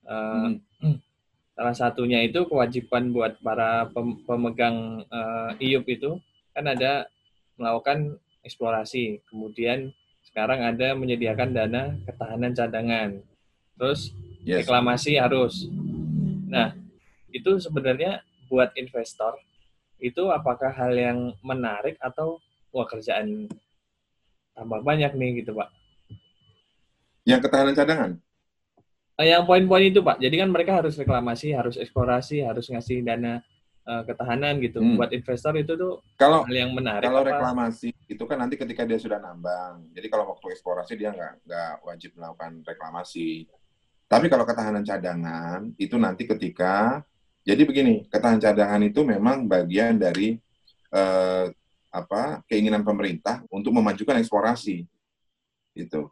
Uh, 0.04 0.60
hmm. 0.84 1.00
Salah 1.56 1.76
satunya 1.76 2.19
itu 2.28 2.43
kewajiban 2.43 3.15
buat 3.15 3.39
para 3.39 3.88
pem 3.95 4.19
pemegang 4.28 5.08
uh, 5.08 5.56
IUP 5.56 5.88
itu 5.88 6.19
kan 6.52 6.67
ada 6.67 7.08
melakukan 7.56 8.19
eksplorasi. 8.43 9.24
Kemudian 9.32 9.95
sekarang 10.32 10.63
ada 10.63 10.96
menyediakan 10.96 11.52
dana 11.52 11.91
ketahanan 12.08 12.56
cadangan. 12.56 13.20
Terus 13.76 14.15
yes. 14.48 14.63
reklamasi 14.63 15.20
harus. 15.20 15.67
Nah, 16.48 16.72
itu 17.36 17.60
sebenarnya 17.60 18.24
buat 18.48 18.72
investor 18.80 19.36
itu 20.00 20.32
apakah 20.32 20.72
hal 20.72 20.96
yang 20.96 21.36
menarik 21.44 22.00
atau 22.00 22.39
wah 22.72 22.88
kerjaan 22.88 23.52
tambah 24.56 24.80
banyak 24.82 25.12
nih 25.20 25.44
gitu 25.44 25.52
pak? 25.54 25.70
Yang 27.28 27.39
ketahanan 27.48 27.76
cadangan? 27.76 28.12
Eh, 29.20 29.30
yang 29.30 29.46
poin-poin 29.46 29.84
itu 29.86 30.02
pak, 30.02 30.17
jadi 30.17 30.48
kan 30.48 30.50
mereka 30.50 30.82
harus 30.82 30.98
reklamasi, 30.98 31.54
harus 31.54 31.78
eksplorasi, 31.78 32.41
harus 32.41 32.65
ngasih 32.72 33.06
dana 33.06 33.44
uh, 33.86 34.04
ketahanan 34.06 34.62
gitu. 34.62 34.80
Hmm. 34.82 34.98
Buat 34.98 35.12
investor 35.13 35.54
itu 35.58 35.74
tuh 35.78 36.02
kalau 36.17 36.46
hal 36.46 36.54
yang 36.54 36.72
menarik. 36.74 37.06
Kalau 37.06 37.24
apa? 37.26 37.30
reklamasi 37.36 37.89
itu 38.06 38.24
kan 38.28 38.38
nanti 38.41 38.56
ketika 38.58 38.86
dia 38.86 39.00
sudah 39.02 39.17
nambang. 39.17 39.88
Jadi 39.94 40.08
kalau 40.12 40.36
waktu 40.36 40.46
eksplorasi 40.54 40.94
dia 40.98 41.13
nggak 41.13 41.34
nggak 41.46 41.74
wajib 41.86 42.12
melakukan 42.17 42.62
reklamasi. 42.65 43.48
Tapi 44.12 44.28
kalau 44.28 44.44
ketahanan 44.44 44.84
cadangan 44.84 45.72
itu 45.80 45.96
nanti 45.96 46.28
ketika 46.28 47.00
jadi 47.41 47.65
begini, 47.65 48.06
ketahanan 48.12 48.44
cadangan 48.44 48.82
itu 48.86 49.02
memang 49.02 49.50
bagian 49.50 49.98
dari 49.98 50.38
uh, 50.94 51.50
apa 51.91 52.39
keinginan 52.48 52.86
pemerintah 52.86 53.41
untuk 53.50 53.74
memajukan 53.74 54.20
eksplorasi. 54.22 54.86
Itu. 55.74 56.12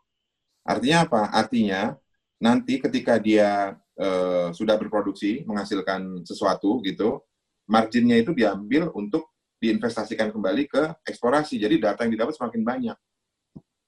Artinya 0.65 1.05
apa? 1.05 1.21
Artinya 1.31 1.95
nanti 2.39 2.79
ketika 2.79 3.19
dia 3.19 3.75
uh, 3.99 4.49
sudah 4.55 4.75
berproduksi 4.79 5.43
menghasilkan 5.43 6.23
sesuatu 6.23 6.79
gitu, 6.83 7.19
marginnya 7.69 8.17
itu 8.17 8.33
diambil 8.33 8.89
untuk 8.97 9.29
diinvestasikan 9.61 10.33
kembali 10.33 10.65
ke 10.65 10.81
eksplorasi. 11.05 11.61
Jadi 11.61 11.77
data 11.77 12.01
yang 12.03 12.17
didapat 12.17 12.33
semakin 12.33 12.61
banyak. 12.65 12.97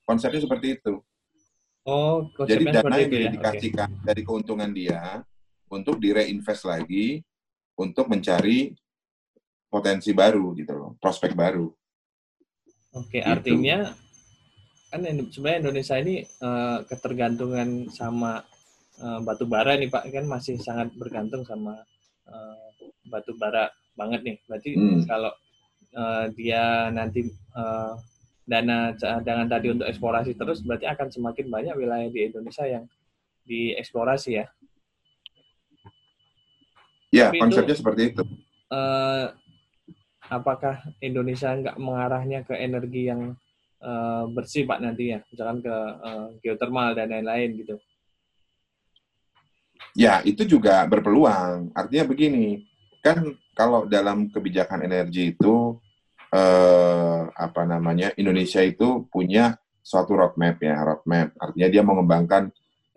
Konsepnya 0.05 0.45
seperti 0.45 0.77
itu. 0.77 1.01
Oh, 1.81 2.29
jadi 2.45 2.69
dana 2.69 2.93
yang 3.01 3.09
ya? 3.09 3.31
dikasihkan 3.33 3.89
okay. 3.89 4.05
dari 4.05 4.21
keuntungan 4.21 4.69
dia 4.69 5.25
untuk 5.65 5.97
direinvest 5.97 6.69
lagi 6.69 7.25
untuk 7.73 8.05
mencari 8.05 8.69
potensi 9.65 10.13
baru 10.13 10.53
gitu 10.53 10.73
loh, 10.77 10.91
prospek 11.01 11.33
baru. 11.33 11.65
Oke, 12.93 13.17
okay, 13.17 13.21
gitu. 13.25 13.33
artinya 13.33 13.77
kan 14.91 15.01
sebenarnya 15.31 15.59
Indonesia 15.63 15.95
ini 15.97 16.15
uh, 16.43 16.83
ketergantungan 16.85 17.87
sama 17.89 18.43
uh, 18.99 19.19
batu 19.23 19.47
bara 19.47 19.79
nih 19.79 19.87
Pak 19.87 20.11
kan 20.11 20.27
masih 20.27 20.59
sangat 20.59 20.91
bergantung 20.99 21.47
sama 21.47 21.79
uh, 22.27 22.70
batu 23.07 23.35
bara 23.37 23.69
banget 23.95 24.21
nih. 24.23 24.37
Berarti 24.47 24.69
hmm. 24.75 25.01
kalau 25.05 25.31
uh, 25.95 26.25
dia 26.33 26.89
nanti 26.89 27.27
uh, 27.55 27.95
dana 28.47 28.91
cadangan 28.97 29.47
tadi 29.47 29.67
untuk 29.71 29.87
eksplorasi 29.87 30.35
terus 30.35 30.59
berarti 30.65 30.89
akan 30.89 31.07
semakin 31.07 31.47
banyak 31.47 31.75
wilayah 31.77 32.09
di 32.09 32.19
Indonesia 32.27 32.65
yang 32.67 32.83
dieksplorasi 33.45 34.31
ya. 34.41 34.45
Ya, 37.11 37.27
Tapi 37.27 37.43
konsepnya 37.43 37.75
itu, 37.75 37.81
seperti 37.83 38.01
itu. 38.15 38.23
Uh, 38.71 39.35
apakah 40.31 40.79
Indonesia 41.03 41.51
nggak 41.51 41.75
mengarahnya 41.75 42.39
ke 42.47 42.55
energi 42.55 43.11
yang 43.11 43.35
uh, 43.83 44.23
bersih 44.31 44.63
Pak 44.63 44.79
nantinya, 44.79 45.19
misalkan 45.27 45.59
ke 45.59 45.75
uh, 45.75 46.31
geothermal 46.39 46.95
dan 46.95 47.11
lain-lain 47.11 47.51
gitu? 47.59 47.75
Ya, 49.91 50.23
itu 50.23 50.47
juga 50.47 50.87
berpeluang. 50.87 51.75
Artinya 51.75 52.07
begini, 52.07 52.63
kan 53.01 53.25
kalau 53.57 53.89
dalam 53.89 54.29
kebijakan 54.29 54.85
energi 54.85 55.33
itu 55.33 55.75
eh, 56.31 57.21
apa 57.27 57.61
namanya 57.65 58.13
Indonesia 58.15 58.61
itu 58.63 59.09
punya 59.09 59.57
suatu 59.81 60.13
roadmap 60.15 60.61
ya 60.61 60.77
roadmap. 60.85 61.33
Artinya 61.35 61.67
dia 61.67 61.83
mengembangkan 61.83 62.43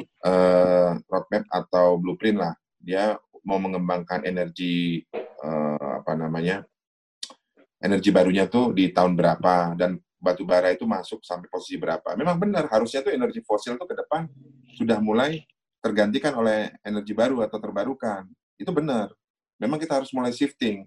eh, 0.01 0.93
roadmap 1.09 1.45
atau 1.49 1.97
blueprint 1.99 2.39
lah. 2.39 2.55
Dia 2.79 3.17
mau 3.45 3.57
mengembangkan 3.57 4.29
energi 4.29 5.03
eh, 5.17 5.89
apa 6.05 6.13
namanya 6.15 6.63
energi 7.81 8.09
barunya 8.13 8.49
tuh 8.49 8.73
di 8.73 8.93
tahun 8.93 9.17
berapa 9.17 9.77
dan 9.77 10.01
batu 10.17 10.49
bara 10.49 10.73
itu 10.73 10.89
masuk 10.89 11.21
sampai 11.25 11.49
posisi 11.49 11.77
berapa. 11.77 12.17
Memang 12.17 12.41
benar 12.41 12.69
harusnya 12.73 13.05
tuh 13.05 13.13
energi 13.13 13.45
fosil 13.45 13.77
tuh 13.77 13.89
ke 13.89 13.97
depan 13.97 14.25
sudah 14.73 14.97
mulai 15.01 15.45
tergantikan 15.85 16.33
oleh 16.41 16.73
energi 16.81 17.13
baru 17.13 17.45
atau 17.45 17.61
terbarukan. 17.61 18.25
Itu 18.57 18.73
benar 18.73 19.13
memang 19.65 19.81
kita 19.81 20.05
harus 20.05 20.13
mulai 20.13 20.31
shifting 20.31 20.85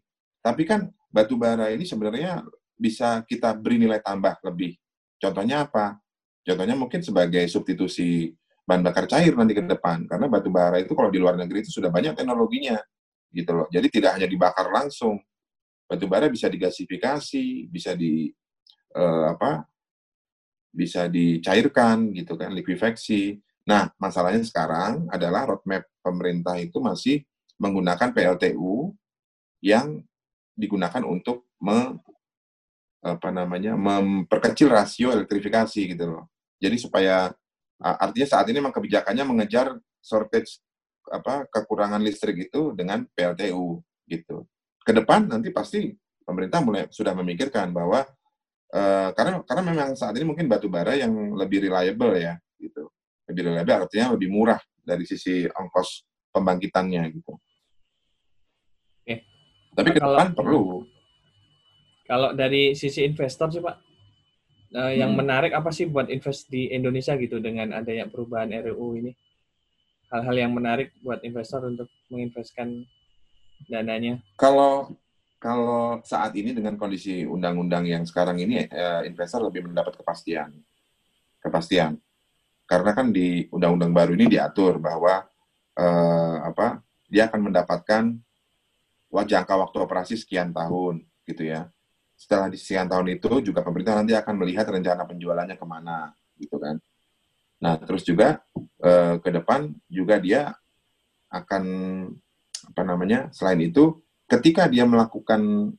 tapi 0.48 0.64
kan 0.64 0.88
batu 1.12 1.36
bara 1.36 1.74
ini 1.74 1.84
sebenarnya 1.84 2.46
bisa 2.78 3.26
kita 3.26 3.52
beri 3.58 3.82
nilai 3.82 4.00
tambah 4.00 4.38
lebih. 4.46 4.78
Contohnya 5.18 5.66
apa? 5.66 5.98
Contohnya 6.46 6.78
mungkin 6.78 7.02
sebagai 7.02 7.44
substitusi 7.50 8.32
bahan 8.64 8.86
bakar 8.86 9.12
cair 9.12 9.34
nanti 9.36 9.58
ke 9.58 9.64
depan 9.64 10.08
karena 10.08 10.28
batu 10.32 10.48
bara 10.48 10.80
itu 10.80 10.96
kalau 10.96 11.12
di 11.12 11.20
luar 11.20 11.36
negeri 11.36 11.68
itu 11.68 11.72
sudah 11.74 11.92
banyak 11.92 12.14
teknologinya 12.14 12.78
gitu 13.34 13.52
loh. 13.52 13.68
Jadi 13.68 13.88
tidak 13.92 14.16
hanya 14.16 14.28
dibakar 14.30 14.70
langsung. 14.72 15.20
Batu 15.88 16.06
bara 16.08 16.32
bisa 16.32 16.48
digasifikasi, 16.48 17.68
bisa 17.68 17.92
di 17.92 18.32
uh, 18.96 19.36
apa? 19.36 19.68
bisa 20.78 21.10
dicairkan 21.10 22.14
gitu 22.14 22.38
kan, 22.38 22.54
likuifaksi. 22.54 23.42
Nah, 23.66 23.90
masalahnya 23.98 24.46
sekarang 24.46 25.10
adalah 25.10 25.50
roadmap 25.50 25.90
pemerintah 26.06 26.54
itu 26.62 26.78
masih 26.78 27.26
menggunakan 27.58 28.14
PLTU 28.14 28.94
yang 29.66 30.02
digunakan 30.58 31.02
untuk 31.06 31.50
me, 31.62 31.98
apa 33.02 33.30
namanya 33.30 33.78
memperkecil 33.78 34.70
rasio 34.70 35.14
elektrifikasi 35.14 35.82
gitu 35.94 36.06
loh. 36.06 36.26
Jadi 36.58 36.78
supaya 36.82 37.30
artinya 37.78 38.28
saat 38.28 38.50
ini 38.50 38.58
memang 38.58 38.74
kebijakannya 38.74 39.26
mengejar 39.26 39.78
shortage 40.02 40.62
apa 41.08 41.48
kekurangan 41.48 42.02
listrik 42.04 42.50
itu 42.50 42.74
dengan 42.74 43.06
PLTU 43.14 43.80
gitu. 44.10 44.44
Ke 44.82 44.92
depan 44.92 45.30
nanti 45.30 45.54
pasti 45.54 45.94
pemerintah 46.26 46.60
mulai 46.60 46.90
sudah 46.92 47.16
memikirkan 47.16 47.72
bahwa 47.72 48.04
uh, 48.76 49.10
karena 49.16 49.40
karena 49.46 49.64
memang 49.64 49.90
saat 49.96 50.16
ini 50.20 50.26
mungkin 50.28 50.52
batu 50.52 50.68
bara 50.68 50.98
yang 50.98 51.14
lebih 51.38 51.64
reliable 51.70 52.18
ya 52.18 52.36
gitu. 52.60 52.92
Lebih 53.30 53.54
reliable 53.54 53.88
artinya 53.88 54.16
lebih 54.18 54.30
murah 54.32 54.60
dari 54.84 55.08
sisi 55.08 55.48
ongkos 55.48 56.04
pembangkitannya 56.34 57.04
gitu. 57.14 57.40
Tapi 59.78 59.94
ke 59.94 60.02
depan 60.02 60.34
perlu. 60.34 60.82
Kalau 62.10 62.34
dari 62.34 62.74
sisi 62.74 63.06
investor 63.06 63.54
sih 63.54 63.62
Pak, 63.62 63.78
uh, 64.74 64.94
yang 64.96 65.14
hmm. 65.14 65.20
menarik 65.22 65.52
apa 65.54 65.70
sih 65.70 65.86
buat 65.86 66.10
invest 66.10 66.50
di 66.50 66.74
Indonesia 66.74 67.14
gitu 67.14 67.38
dengan 67.38 67.78
adanya 67.78 68.10
perubahan 68.10 68.50
RUU 68.50 68.98
ini? 68.98 69.12
Hal-hal 70.10 70.48
yang 70.48 70.52
menarik 70.56 70.96
buat 71.04 71.22
investor 71.22 71.68
untuk 71.68 71.92
menginvestkan 72.10 72.88
dananya? 73.70 74.24
Kalau 74.40 74.98
kalau 75.38 76.02
saat 76.02 76.34
ini 76.34 76.50
dengan 76.56 76.74
kondisi 76.82 77.22
undang-undang 77.22 77.86
yang 77.86 78.02
sekarang 78.02 78.42
ini, 78.42 78.66
uh, 78.66 79.06
investor 79.06 79.46
lebih 79.46 79.70
mendapat 79.70 79.94
kepastian, 80.00 80.58
kepastian. 81.38 82.02
Karena 82.66 82.92
kan 82.98 83.14
di 83.14 83.46
undang-undang 83.54 83.94
baru 83.94 84.12
ini 84.18 84.26
diatur 84.26 84.82
bahwa 84.82 85.22
uh, 85.78 86.38
apa 86.50 86.82
dia 87.08 87.30
akan 87.30 87.52
mendapatkan 87.52 88.04
jangka 89.24 89.54
waktu 89.58 89.78
operasi 89.82 90.14
sekian 90.20 90.52
tahun 90.52 91.06
gitu 91.26 91.44
ya. 91.48 91.70
Setelah 92.18 92.50
di 92.50 92.58
sekian 92.58 92.90
tahun 92.90 93.14
itu 93.14 93.30
juga 93.46 93.62
pemerintah 93.62 93.94
nanti 93.98 94.18
akan 94.18 94.36
melihat 94.42 94.66
rencana 94.70 95.06
penjualannya 95.06 95.56
ke 95.58 95.66
mana 95.66 96.12
gitu 96.38 96.58
kan. 96.58 96.82
Nah 97.62 97.78
terus 97.82 98.06
juga 98.06 98.42
eh, 98.82 99.16
ke 99.22 99.30
depan 99.30 99.74
juga 99.90 100.18
dia 100.18 100.54
akan 101.30 101.64
apa 102.74 102.82
namanya 102.82 103.30
selain 103.30 103.62
itu 103.70 104.02
ketika 104.26 104.66
dia 104.66 104.84
melakukan 104.90 105.72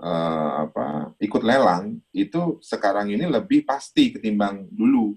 eh, 0.00 0.50
apa 0.68 1.16
ikut 1.18 1.42
lelang 1.42 1.98
itu 2.12 2.60
sekarang 2.60 3.08
ini 3.08 3.24
lebih 3.24 3.64
pasti 3.64 4.12
ketimbang 4.12 4.68
dulu 4.68 5.16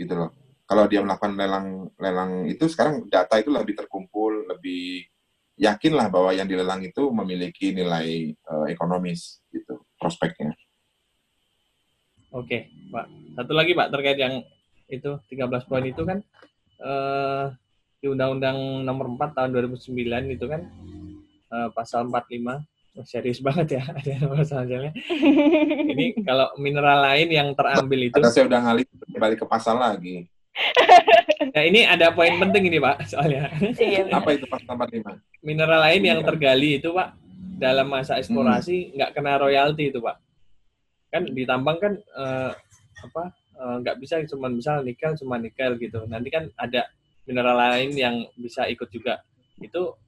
gitu 0.00 0.16
loh. 0.16 0.32
Kalau 0.64 0.86
dia 0.86 1.02
melakukan 1.02 1.34
lelang 1.34 1.90
lelang 1.98 2.46
itu 2.46 2.70
sekarang 2.70 3.04
data 3.10 3.36
itu 3.42 3.50
lebih 3.50 3.74
terkumpul, 3.74 4.48
lebih 4.54 5.09
yakinlah 5.60 6.08
bahwa 6.08 6.32
yang 6.32 6.48
dilelang 6.48 6.80
itu 6.80 7.12
memiliki 7.12 7.76
nilai 7.76 8.32
uh, 8.48 8.64
ekonomis 8.72 9.44
gitu 9.52 9.84
prospeknya. 10.00 10.56
Oke, 12.32 12.72
Pak. 12.88 13.06
Satu 13.36 13.52
lagi 13.52 13.76
Pak 13.76 13.92
terkait 13.92 14.16
yang 14.16 14.40
itu 14.88 15.20
13 15.28 15.68
poin 15.68 15.84
itu 15.84 16.02
kan 16.02 16.18
uh, 16.82 17.52
di 18.00 18.08
Undang-Undang 18.08 18.88
Nomor 18.88 19.12
4 19.20 19.36
tahun 19.36 19.50
2009 19.52 20.34
itu 20.34 20.46
kan 20.48 20.64
uh, 21.52 21.68
pasal 21.76 22.08
45 22.08 22.96
oh, 22.96 23.04
serius 23.04 23.38
banget 23.46 23.76
ya 23.76 23.82
ada 23.84 24.32
masalahnya. 24.32 24.96
Ini 25.92 26.24
kalau 26.24 26.56
mineral 26.56 27.04
lain 27.04 27.28
yang 27.28 27.52
terambil 27.52 28.08
itu. 28.08 28.16
Ada 28.16 28.32
saya 28.32 28.48
udah 28.48 28.60
ngalih 28.64 28.86
balik 29.20 29.38
ke 29.44 29.46
pasal 29.46 29.76
lagi. 29.76 30.24
Nah 31.50 31.62
ini 31.66 31.82
ada 31.82 32.14
poin 32.14 32.36
penting 32.38 32.68
ini 32.70 32.78
Pak 32.78 33.10
soalnya. 33.10 33.50
Iya, 33.74 34.06
Apa 34.12 34.36
itu 34.36 34.46
pasal 34.46 34.76
45? 34.76 35.42
Mineral 35.42 35.80
lain 35.82 36.02
yang 36.04 36.20
tergali 36.22 36.78
itu 36.78 36.92
Pak 36.94 37.16
dalam 37.60 37.88
masa 37.90 38.16
eksplorasi 38.16 38.76
hmm. 38.76 38.90
nggak 38.96 39.10
hmm. 39.10 39.16
kena 39.18 39.32
royalti 39.40 39.84
itu 39.90 39.98
Pak. 39.98 40.16
Kan 41.10 41.22
ditambang 41.34 41.78
kan 41.82 41.92
uh, 42.14 42.52
apa 43.00 43.22
eh, 43.34 43.76
nggak 43.82 43.96
uh, 43.96 43.98
bisa 43.98 44.14
cuma 44.30 44.46
misal 44.52 44.84
nikel 44.86 45.16
cuma 45.18 45.40
nikel 45.40 45.74
gitu. 45.80 46.06
Nanti 46.06 46.28
kan 46.30 46.46
ada 46.54 46.86
mineral 47.26 47.56
lain 47.56 47.90
yang 47.98 48.14
bisa 48.38 48.68
ikut 48.70 48.88
juga. 48.92 49.20
Itu 49.58 49.98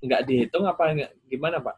nggak 0.00 0.24
dihitung 0.24 0.64
apa 0.64 0.96
gimana 1.28 1.60
Pak? 1.60 1.76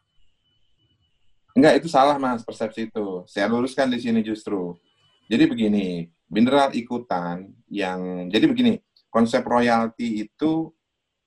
Enggak, 1.59 1.75
itu 1.83 1.89
salah 1.91 2.15
Mas 2.23 2.47
persepsi 2.47 2.87
itu. 2.87 3.27
Saya 3.27 3.51
luruskan 3.51 3.91
di 3.91 3.99
sini 3.99 4.23
justru. 4.23 4.79
Jadi 5.29 5.45
begini, 5.45 6.09
mineral 6.33 6.73
ikutan 6.73 7.53
yang 7.69 8.33
jadi 8.33 8.49
begini, 8.49 8.81
konsep 9.13 9.45
royalti 9.45 10.25
itu 10.25 10.73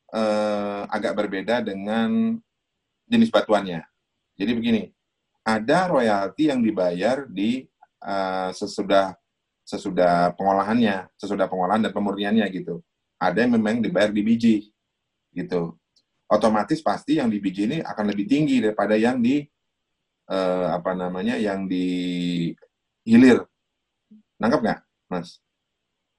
eh, 0.09 0.81
agak 0.89 1.13
berbeda 1.13 1.61
dengan 1.61 2.37
jenis 3.05 3.29
batuannya. 3.29 3.85
Jadi 4.41 4.51
begini, 4.57 4.83
ada 5.45 5.89
royalti 5.89 6.49
yang 6.49 6.61
dibayar 6.61 7.25
di 7.25 7.65
uh, 8.05 8.49
sesudah 8.53 9.13
sesudah 9.65 10.33
pengolahannya, 10.35 11.09
sesudah 11.17 11.45
pengolahan 11.49 11.81
dan 11.81 11.91
pemurniannya 11.93 12.45
gitu. 12.53 12.81
Ada 13.21 13.45
yang 13.45 13.57
memang 13.57 13.81
dibayar 13.81 14.09
di 14.09 14.21
biji 14.25 14.57
gitu. 15.33 15.77
Otomatis 16.31 16.79
pasti 16.79 17.19
yang 17.19 17.27
di 17.27 17.37
biji 17.43 17.67
ini 17.67 17.77
akan 17.83 18.05
lebih 18.11 18.25
tinggi 18.25 18.63
daripada 18.63 18.95
yang 18.95 19.19
di 19.19 19.43
uh, 20.31 20.67
apa 20.73 20.95
namanya 20.95 21.37
yang 21.37 21.67
di 21.67 22.51
hilir. 23.03 23.45
Nangkap 24.41 24.60
nggak, 24.65 24.80
Mas? 25.13 25.38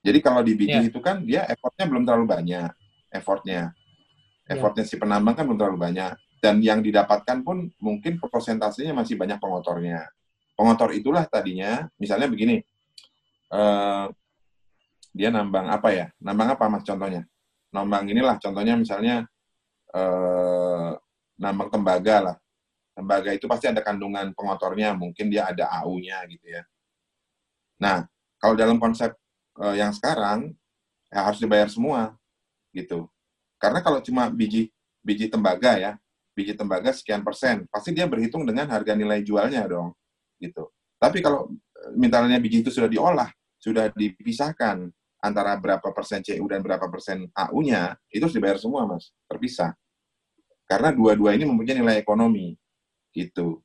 Jadi 0.03 0.19
kalau 0.23 0.43
di 0.47 0.55
biji 0.55 0.79
yeah. 0.79 0.87
itu 0.87 0.99
kan 1.03 1.27
dia 1.27 1.43
effortnya 1.51 1.87
belum 1.91 2.07
terlalu 2.07 2.27
banyak, 2.31 2.71
effortnya. 3.11 3.75
Ya. 4.47 4.55
Effortnya 4.55 4.87
yeah. 4.87 4.95
si 4.95 4.99
penambang 4.99 5.35
kan 5.35 5.45
belum 5.47 5.59
terlalu 5.59 5.79
banyak. 5.79 6.15
Dan 6.43 6.59
yang 6.59 6.83
didapatkan 6.83 7.43
pun 7.47 7.71
mungkin 7.79 8.19
persentasenya 8.19 8.95
masih 8.95 9.15
banyak 9.15 9.39
pengotornya. 9.39 10.11
Pengotor 10.59 10.91
itulah 10.91 11.23
tadinya, 11.27 11.87
misalnya 11.99 12.27
begini, 12.27 12.59
uh, 13.55 14.11
dia 15.15 15.31
nambang 15.31 15.71
apa 15.71 15.89
ya? 15.95 16.07
Nambang 16.19 16.59
apa 16.59 16.67
mas 16.67 16.83
contohnya? 16.83 17.23
Nambang 17.71 18.11
inilah 18.11 18.43
contohnya 18.43 18.75
misalnya 18.75 19.23
uh, 19.95 20.99
nambang 21.39 21.71
tembaga 21.71 22.17
lah. 22.19 22.37
Tembaga 22.93 23.31
itu 23.33 23.47
pasti 23.47 23.71
ada 23.71 23.81
kandungan 23.81 24.35
pengotornya, 24.35 24.93
mungkin 24.99 25.31
dia 25.31 25.49
ada 25.49 25.71
AU-nya 25.81 26.27
gitu 26.29 26.59
ya. 26.59 26.63
Nah, 27.81 28.05
kalau 28.43 28.59
dalam 28.59 28.83
konsep 28.83 29.15
uh, 29.63 29.79
yang 29.79 29.95
sekarang 29.95 30.51
ya 31.07 31.23
harus 31.23 31.39
dibayar 31.39 31.71
semua 31.71 32.19
gitu. 32.75 33.07
Karena 33.63 33.79
kalau 33.79 34.03
cuma 34.03 34.27
biji 34.27 34.75
biji 34.99 35.31
tembaga 35.31 35.79
ya, 35.79 35.93
biji 36.35 36.59
tembaga 36.59 36.91
sekian 36.91 37.23
persen, 37.23 37.71
pasti 37.71 37.95
dia 37.95 38.11
berhitung 38.11 38.43
dengan 38.43 38.67
harga 38.67 38.99
nilai 38.99 39.23
jualnya 39.23 39.63
dong 39.71 39.95
gitu. 40.43 40.67
Tapi 40.99 41.23
kalau 41.23 41.47
eh, 41.55 41.95
misalnya 41.95 42.43
biji 42.43 42.67
itu 42.67 42.75
sudah 42.75 42.91
diolah, 42.91 43.31
sudah 43.63 43.95
dipisahkan 43.95 44.91
antara 45.23 45.55
berapa 45.55 45.95
persen 45.95 46.19
CU 46.27 46.43
dan 46.51 46.59
berapa 46.67 46.83
persen 46.91 47.31
AU-nya, 47.31 47.95
itu 48.11 48.27
harus 48.27 48.35
dibayar 48.35 48.59
semua, 48.59 48.83
Mas. 48.91 49.15
Terpisah. 49.31 49.71
Karena 50.67 50.91
dua-dua 50.91 51.39
ini 51.39 51.47
mempunyai 51.47 51.79
nilai 51.79 51.97
ekonomi. 52.03 52.59
Gitu. 53.15 53.63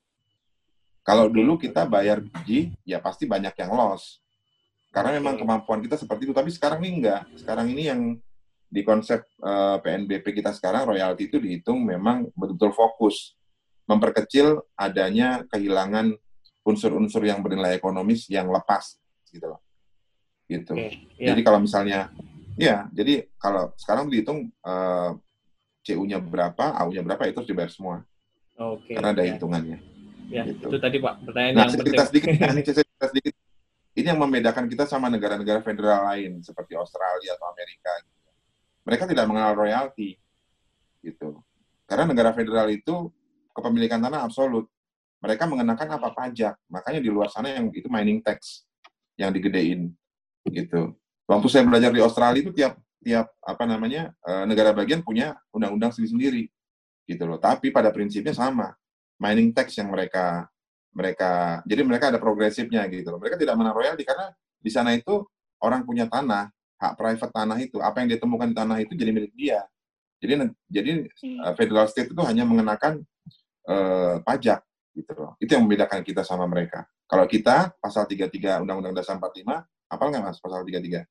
Kalau 1.02 1.26
dulu 1.34 1.58
kita 1.58 1.90
bayar 1.90 2.22
biji, 2.22 2.78
ya 2.86 3.02
pasti 3.02 3.26
banyak 3.26 3.58
yang 3.58 3.74
loss. 3.74 4.22
Karena 4.91 5.19
memang 5.19 5.36
kemampuan 5.38 5.80
kita 5.84 6.00
seperti 6.00 6.30
itu. 6.30 6.34
Tapi 6.34 6.50
sekarang 6.50 6.80
ini 6.82 7.04
enggak. 7.04 7.21
Sekarang 7.38 7.67
ini 7.69 7.84
yang 7.86 8.02
di 8.67 8.82
konsep 8.84 9.23
uh, 9.39 9.78
eh, 9.80 9.84
PNBP 9.84 10.43
kita 10.43 10.52
sekarang, 10.52 10.88
royalti 10.88 11.32
itu 11.32 11.39
dihitung 11.39 11.84
memang 11.88 12.28
betul-betul 12.36 12.76
fokus. 12.76 13.36
Memperkecil 13.88 14.60
adanya 14.76 15.47
kehilangan 15.47 16.12
unsur-unsur 16.67 17.23
yang 17.23 17.39
bernilai 17.39 17.80
ekonomis 17.80 18.28
yang 18.28 18.52
lepas. 18.52 19.00
Gitu 19.32 19.47
loh. 19.47 19.63
Gitu. 20.47 20.76
Okay, 20.76 21.08
yeah. 21.15 21.32
Jadi 21.32 21.41
kalau 21.43 21.60
misalnya, 21.63 22.12
ya, 22.60 22.88
jadi 22.91 23.28
kalau 23.39 23.71
sekarang 23.80 24.12
dihitung 24.12 24.52
uh, 24.63 25.12
eh, 25.12 25.12
CU-nya 25.88 26.19
berapa, 26.19 26.76
AU-nya 26.84 27.04
berapa, 27.04 27.32
itu 27.32 27.39
harus 27.39 27.52
dibayar 27.52 27.71
semua. 27.71 28.04
Okay, 28.56 29.00
Karena 29.00 29.15
ada 29.15 29.23
yeah. 29.23 29.36
hitungannya. 29.36 29.80
Ya, 30.28 30.43
gitu. 30.43 30.67
itu 30.67 30.78
tadi 30.84 31.00
Pak, 31.00 31.23
pertanyaan 31.23 31.56
nah, 31.56 31.63
yang 31.71 31.80
penting. 31.80 32.00
sedikit, 32.04 32.36
ini 32.52 32.63
cerita 32.67 33.06
sedikit 33.08 33.34
ini 33.97 34.13
yang 34.13 34.21
membedakan 34.21 34.69
kita 34.69 34.86
sama 34.86 35.10
negara-negara 35.10 35.65
federal 35.65 36.13
lain 36.13 36.45
seperti 36.45 36.77
Australia 36.77 37.33
atau 37.33 37.49
Amerika. 37.49 37.89
Mereka 38.86 39.10
tidak 39.10 39.25
mengenal 39.25 39.57
royalti, 39.57 40.21
gitu. 41.01 41.41
Karena 41.89 42.05
negara 42.05 42.29
federal 42.38 42.69
itu 42.69 43.10
kepemilikan 43.57 43.97
tanah 43.97 44.21
absolut. 44.21 44.69
Mereka 45.17 45.49
mengenakan 45.49 45.97
apa 45.97 46.13
pajak. 46.13 46.62
Makanya 46.69 47.01
di 47.01 47.10
luar 47.10 47.33
sana 47.33 47.57
yang 47.57 47.73
itu 47.73 47.89
mining 47.89 48.21
tax 48.21 48.69
yang 49.17 49.33
digedein, 49.33 49.89
gitu. 50.45 50.93
Waktu 51.25 51.47
saya 51.49 51.65
belajar 51.65 51.89
di 51.89 51.99
Australia 51.99 52.39
itu 52.45 52.53
tiap 52.53 52.77
tiap 53.01 53.33
apa 53.41 53.65
namanya 53.65 54.13
eh, 54.29 54.45
negara 54.45 54.77
bagian 54.77 55.01
punya 55.01 55.41
undang-undang 55.49 55.89
sendiri-sendiri, 55.89 56.45
gitu 57.10 57.23
loh. 57.25 57.41
Tapi 57.41 57.73
pada 57.73 57.89
prinsipnya 57.89 58.38
sama. 58.38 58.77
Mining 59.17 59.49
tax 59.49 59.73
yang 59.73 59.89
mereka 59.89 60.45
mereka 60.93 61.62
jadi 61.65 61.82
mereka 61.86 62.10
ada 62.10 62.19
progresifnya 62.21 62.86
gitu 62.89 63.10
loh. 63.13 63.19
Mereka 63.21 63.38
tidak 63.38 63.56
menang 63.58 63.76
royalti 63.76 64.04
karena 64.04 64.34
di 64.58 64.71
sana 64.73 64.93
itu 64.93 65.23
orang 65.62 65.86
punya 65.86 66.06
tanah, 66.10 66.50
hak 66.78 66.93
private 66.97 67.34
tanah 67.34 67.58
itu, 67.62 67.78
apa 67.82 68.02
yang 68.02 68.10
ditemukan 68.13 68.54
di 68.54 68.56
tanah 68.58 68.78
itu 68.82 68.93
jadi 68.93 69.12
milik 69.13 69.34
dia. 69.34 69.65
Jadi 70.17 70.50
jadi 70.69 70.91
uh, 71.45 71.54
federal 71.54 71.86
state 71.86 72.10
itu 72.10 72.21
hanya 72.26 72.41
mengenakan 72.41 73.06
uh, 73.69 74.17
pajak 74.26 74.65
gitu 74.97 75.13
loh. 75.13 75.38
Itu 75.38 75.54
yang 75.54 75.69
membedakan 75.69 76.02
kita 76.02 76.26
sama 76.26 76.50
mereka. 76.50 76.89
Kalau 77.06 77.23
kita 77.30 77.71
pasal 77.78 78.10
33 78.10 78.65
Undang-Undang 78.65 78.97
Dasar 78.97 79.15
45, 79.21 79.45
apa 79.63 80.04
nggak 80.04 80.23
Mas 80.26 80.41
pasal 80.41 80.65
33? 80.65 81.06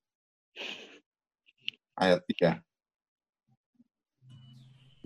Ayat 1.97 2.21
3. 2.27 2.61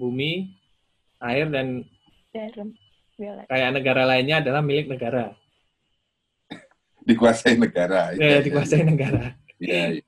Bumi, 0.01 0.57
air 1.21 1.47
dan 1.53 1.85
Kayak 3.21 3.71
negara 3.77 4.03
lainnya 4.09 4.41
adalah 4.41 4.65
milik 4.65 4.89
negara. 4.89 5.37
dikuasai 7.09 7.61
negara. 7.61 8.17
Ya, 8.17 8.39
ya, 8.39 8.41
dikuasai 8.41 8.85
negara. 8.85 9.37
Iya. 9.61 10.01
Ya. 10.01 10.03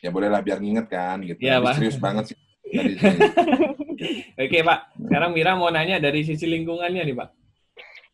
ya 0.00 0.08
bolehlah 0.08 0.40
biar 0.40 0.58
nginget 0.58 0.88
kan 0.88 1.20
gitu. 1.20 1.38
Ya, 1.40 1.60
Pak. 1.60 1.76
Serius 1.76 2.00
banget 2.00 2.32
sih. 2.32 2.38
Oke 4.42 4.58
Pak, 4.62 4.78
sekarang 5.00 5.30
Mira 5.34 5.56
mau 5.56 5.72
nanya 5.72 5.98
dari 5.98 6.22
sisi 6.22 6.46
lingkungannya 6.46 7.02
nih 7.02 7.16
Pak. 7.16 7.28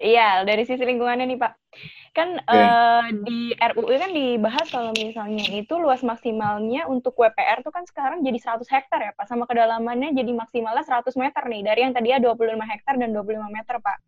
Iya, 0.02 0.42
dari 0.42 0.66
sisi 0.66 0.82
lingkungannya 0.82 1.26
nih 1.30 1.38
Pak. 1.38 1.52
Kan 2.14 2.38
okay. 2.38 2.54
uh, 2.54 2.62
eh, 2.62 3.06
di 3.26 3.40
RUU 3.54 3.94
kan 3.98 4.10
dibahas 4.14 4.66
kalau 4.70 4.90
misalnya 4.94 5.46
itu 5.50 5.74
luas 5.78 6.02
maksimalnya 6.06 6.86
untuk 6.86 7.14
WPR 7.18 7.62
tuh 7.66 7.74
kan 7.74 7.86
sekarang 7.86 8.22
jadi 8.22 8.38
100 8.38 8.62
hektar 8.70 9.00
ya 9.02 9.12
Pak, 9.14 9.26
sama 9.26 9.46
kedalamannya 9.46 10.14
jadi 10.14 10.30
maksimalnya 10.34 10.86
100 10.86 11.14
meter 11.18 11.42
nih, 11.46 11.62
dari 11.66 11.80
yang 11.86 11.92
tadi 11.94 12.14
ya 12.14 12.18
25 12.22 12.58
hektar 12.62 12.94
dan 12.98 13.10
25 13.10 13.50
meter 13.50 13.76
Pak. 13.82 13.98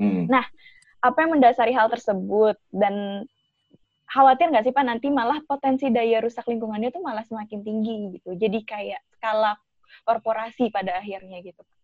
Hmm. 0.00 0.24
Nah, 0.26 0.44
apa 1.00 1.18
yang 1.22 1.30
mendasari 1.38 1.72
hal 1.72 1.88
tersebut 1.88 2.56
dan 2.70 3.24
khawatir 4.10 4.50
nggak 4.50 4.66
sih 4.66 4.74
Pak 4.74 4.84
nanti 4.84 5.06
malah 5.08 5.38
potensi 5.46 5.86
daya 5.88 6.18
rusak 6.18 6.44
lingkungannya 6.50 6.90
tuh 6.90 7.02
malah 7.02 7.22
semakin 7.22 7.62
tinggi 7.62 8.18
gitu. 8.18 8.34
Jadi 8.34 8.58
kayak 8.66 9.00
skala 9.14 9.54
korporasi 10.02 10.68
pada 10.74 10.98
akhirnya 10.98 11.38
gitu 11.40 11.62
Pak. 11.62 11.78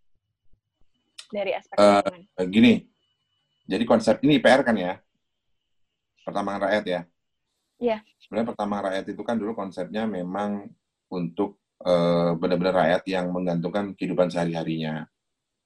Dari 1.27 1.51
aspek 1.55 1.77
uh, 1.79 2.03
Gini, 2.47 2.95
jadi 3.66 3.85
konsep 3.85 4.22
ini 4.22 4.38
PR 4.38 4.62
kan 4.62 4.79
ya? 4.79 4.96
pertambangan 6.26 6.66
rakyat 6.66 6.85
ya. 6.90 7.00
Iya. 7.79 7.98
Sebenarnya 8.18 8.50
pertambangan 8.50 8.85
rakyat 8.90 9.07
itu 9.14 9.22
kan 9.22 9.37
dulu 9.38 9.52
konsepnya 9.55 10.02
memang 10.11 10.66
untuk 11.07 11.62
uh, 11.87 12.35
benar-benar 12.35 12.74
rakyat 12.83 13.02
yang 13.07 13.31
menggantungkan 13.31 13.94
kehidupan 13.94 14.26
sehari-harinya. 14.26 15.07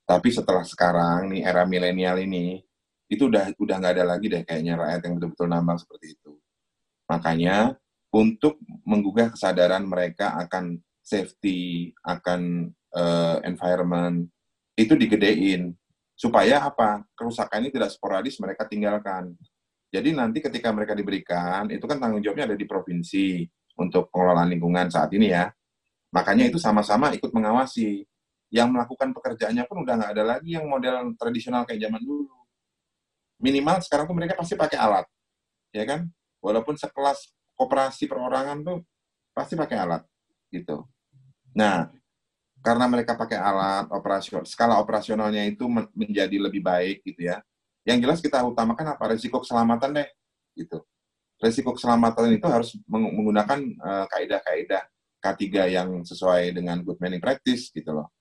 Tapi 0.04 0.28
setelah 0.28 0.60
sekarang 0.68 1.32
nih 1.32 1.48
era 1.48 1.64
milenial 1.64 2.20
ini 2.20 2.60
itu 3.08 3.26
udah 3.26 3.56
udah 3.56 3.74
nggak 3.80 3.94
ada 3.96 4.04
lagi 4.04 4.26
deh 4.28 4.42
kayaknya 4.44 4.76
rakyat 4.76 5.00
yang 5.08 5.14
betul-betul 5.16 5.48
nambang 5.48 5.78
seperti 5.80 6.06
itu. 6.12 6.36
Makanya 7.08 7.74
untuk 8.12 8.60
menggugah 8.84 9.32
kesadaran 9.32 9.86
mereka 9.86 10.36
akan 10.44 10.76
safety, 11.00 11.94
akan 12.04 12.68
uh, 12.92 13.38
environment 13.48 14.28
itu 14.76 14.92
digedein 14.94 15.72
supaya 16.20 16.68
apa 16.68 17.00
kerusakan 17.16 17.64
ini 17.64 17.72
tidak 17.72 17.96
sporadis 17.96 18.36
mereka 18.36 18.68
tinggalkan 18.68 19.32
jadi 19.90 20.14
nanti 20.14 20.38
ketika 20.38 20.70
mereka 20.70 20.94
diberikan, 20.94 21.66
itu 21.66 21.82
kan 21.82 21.98
tanggung 21.98 22.22
jawabnya 22.22 22.54
ada 22.54 22.56
di 22.56 22.62
provinsi 22.62 23.42
untuk 23.74 24.06
pengelolaan 24.14 24.54
lingkungan 24.54 24.86
saat 24.86 25.10
ini 25.10 25.34
ya. 25.34 25.50
Makanya 26.14 26.46
itu 26.46 26.62
sama-sama 26.62 27.10
ikut 27.10 27.34
mengawasi. 27.34 28.06
Yang 28.50 28.68
melakukan 28.70 29.14
pekerjaannya 29.14 29.62
pun 29.66 29.82
udah 29.86 29.94
nggak 29.94 30.12
ada 30.14 30.24
lagi 30.26 30.58
yang 30.58 30.66
model 30.66 31.14
tradisional 31.18 31.66
kayak 31.66 31.86
zaman 31.86 32.02
dulu. 32.02 32.34
Minimal 33.42 33.82
sekarang 33.82 34.10
tuh 34.10 34.16
mereka 34.18 34.34
pasti 34.38 34.54
pakai 34.58 34.78
alat, 34.78 35.06
ya 35.70 35.86
kan? 35.86 36.06
Walaupun 36.42 36.74
sekelas 36.74 37.30
koperasi 37.54 38.10
perorangan 38.10 38.58
tuh 38.62 38.78
pasti 39.30 39.54
pakai 39.54 39.76
alat, 39.78 40.02
gitu. 40.50 40.82
Nah, 41.54 41.94
karena 42.60 42.84
mereka 42.86 43.16
pakai 43.16 43.40
alat 43.40 43.88
operasional, 43.88 44.44
skala 44.44 44.76
operasionalnya 44.80 45.48
itu 45.48 45.64
menjadi 45.96 46.36
lebih 46.36 46.60
baik 46.60 47.00
gitu 47.04 47.32
ya. 47.32 47.40
Yang 47.88 47.98
jelas 48.04 48.18
kita 48.20 48.38
utamakan 48.44 48.96
apa? 48.96 49.16
Resiko 49.16 49.40
keselamatan 49.40 49.96
deh 49.96 50.08
gitu. 50.56 50.84
Resiko 51.40 51.72
keselamatan 51.72 52.36
itu 52.36 52.44
harus 52.44 52.76
menggunakan 52.84 53.58
uh, 53.80 54.06
kaidah-kaidah 54.12 54.84
K3 55.20 55.44
yang 55.72 55.88
sesuai 56.04 56.52
dengan 56.52 56.84
good 56.84 57.00
management 57.00 57.24
practice 57.24 57.72
gitu 57.72 57.96
loh. 57.96 58.12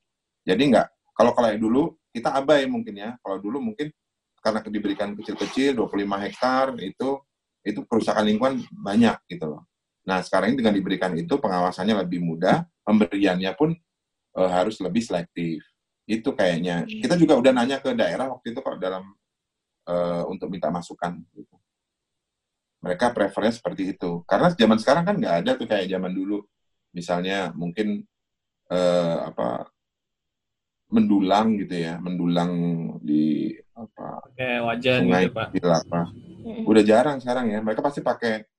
Jadi 0.47 0.71
nggak 0.71 0.87
kalau 1.11 1.35
kalau 1.35 1.51
dulu 1.59 1.83
kita 2.15 2.31
abai 2.31 2.63
mungkin 2.71 2.95
ya. 2.95 3.19
Kalau 3.19 3.43
dulu 3.43 3.59
mungkin 3.59 3.91
karena 4.39 4.63
diberikan 4.63 5.19
kecil-kecil 5.19 5.75
25 5.75 6.23
hektar 6.23 6.79
itu 6.79 7.19
itu 7.67 7.83
kerusakan 7.83 8.23
lingkungan 8.23 8.63
banyak 8.71 9.19
gitu 9.27 9.51
loh. 9.51 9.67
Nah 10.07 10.23
sekarang 10.23 10.55
ini 10.55 10.63
dengan 10.63 10.73
diberikan 10.79 11.11
itu 11.19 11.35
pengawasannya 11.35 12.07
lebih 12.07 12.23
mudah 12.23 12.63
pemberiannya 12.87 13.51
pun 13.59 13.75
uh, 14.39 14.47
harus 14.49 14.79
lebih 14.79 15.03
selektif 15.03 15.59
Itu 16.09 16.33
kayaknya. 16.33 16.87
Hmm. 16.87 17.01
Kita 17.05 17.13
juga 17.19 17.37
udah 17.37 17.51
nanya 17.53 17.77
ke 17.83 17.93
daerah 17.93 18.31
waktu 18.33 18.55
itu 18.55 18.59
kok 18.65 18.81
dalam 18.81 19.13
uh, 19.85 20.23
untuk 20.25 20.49
minta 20.49 20.73
masukan. 20.73 21.21
Gitu. 21.37 21.55
Mereka 22.81 23.13
preferensi 23.13 23.61
seperti 23.61 23.93
itu. 23.93 24.25
Karena 24.25 24.49
zaman 24.49 24.81
sekarang 24.81 25.03
kan 25.05 25.15
nggak 25.21 25.35
ada 25.45 25.51
tuh 25.53 25.69
kayak 25.69 25.85
zaman 25.85 26.09
dulu. 26.09 26.41
Misalnya 26.97 27.53
mungkin 27.53 28.01
uh, 28.73 29.29
apa 29.29 29.69
mendulang 30.89 31.61
gitu 31.61 31.77
ya, 31.77 32.01
mendulang 32.01 32.51
di 33.05 33.53
apa 33.77 34.25
kayak 34.33 34.59
wajan 34.65 34.99
sungai 35.05 35.23
gitu, 35.29 35.37
Pak. 35.37 35.47
Apa. 35.85 36.01
Udah 36.65 36.83
jarang 36.83 37.17
sekarang 37.21 37.53
ya. 37.53 37.61
Mereka 37.61 37.85
pasti 37.85 38.01
pakai 38.01 38.49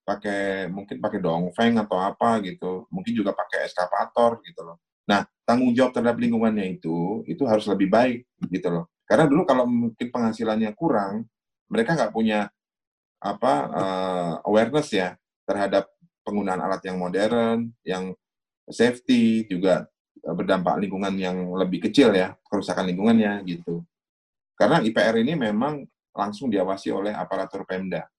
pakai 0.00 0.72
mungkin 0.72 0.96
pakai 0.96 1.20
dongfeng 1.20 1.76
atau 1.76 2.00
apa 2.00 2.40
gitu. 2.40 2.88
Mungkin 2.88 3.12
juga 3.12 3.36
pakai 3.36 3.68
eskavator 3.68 4.40
gitu 4.48 4.64
loh. 4.64 4.80
Nah, 5.06 5.22
tanggung 5.46 5.70
jawab 5.72 5.94
terhadap 5.94 6.18
lingkungannya 6.18 6.78
itu 6.78 7.22
itu 7.30 7.42
harus 7.46 7.66
lebih 7.70 7.88
baik 7.90 8.26
gitu 8.50 8.68
loh. 8.70 8.84
Karena 9.06 9.30
dulu 9.30 9.46
kalau 9.46 9.64
mungkin 9.64 10.08
penghasilannya 10.10 10.74
kurang, 10.74 11.30
mereka 11.70 11.94
nggak 11.94 12.10
punya 12.14 12.50
apa 13.22 13.54
uh, 13.70 14.32
awareness 14.44 14.90
ya 14.92 15.14
terhadap 15.46 15.86
penggunaan 16.26 16.58
alat 16.58 16.82
yang 16.82 16.98
modern, 16.98 17.70
yang 17.86 18.10
safety 18.66 19.46
juga 19.46 19.86
berdampak 20.26 20.82
lingkungan 20.82 21.14
yang 21.14 21.54
lebih 21.54 21.86
kecil 21.86 22.10
ya, 22.10 22.34
kerusakan 22.50 22.90
lingkungannya 22.90 23.46
gitu. 23.46 23.86
Karena 24.58 24.82
IPR 24.82 25.22
ini 25.22 25.38
memang 25.38 25.86
langsung 26.10 26.50
diawasi 26.50 26.90
oleh 26.90 27.14
aparatur 27.14 27.62
Pemda. 27.62 28.10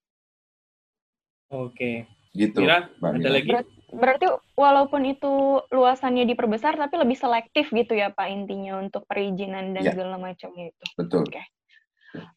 Oke. 1.51 2.07
Gitu. 2.31 2.63
Mira, 2.63 2.87
ada 2.87 3.29
lagi? 3.33 3.51
Ber 3.87 4.19
berarti 4.19 4.27
walaupun 4.59 5.07
itu 5.07 5.63
luasannya 5.71 6.27
diperbesar, 6.27 6.75
tapi 6.75 6.99
lebih 6.99 7.15
selektif 7.15 7.71
gitu 7.71 7.95
ya 7.95 8.11
Pak 8.11 8.27
intinya 8.27 8.83
untuk 8.83 9.07
perizinan 9.07 9.71
dan 9.71 9.83
ya. 9.87 9.91
segala 9.95 10.19
macamnya 10.19 10.71
itu. 10.71 10.85
Betul. 10.99 11.23
Oke. 11.23 11.43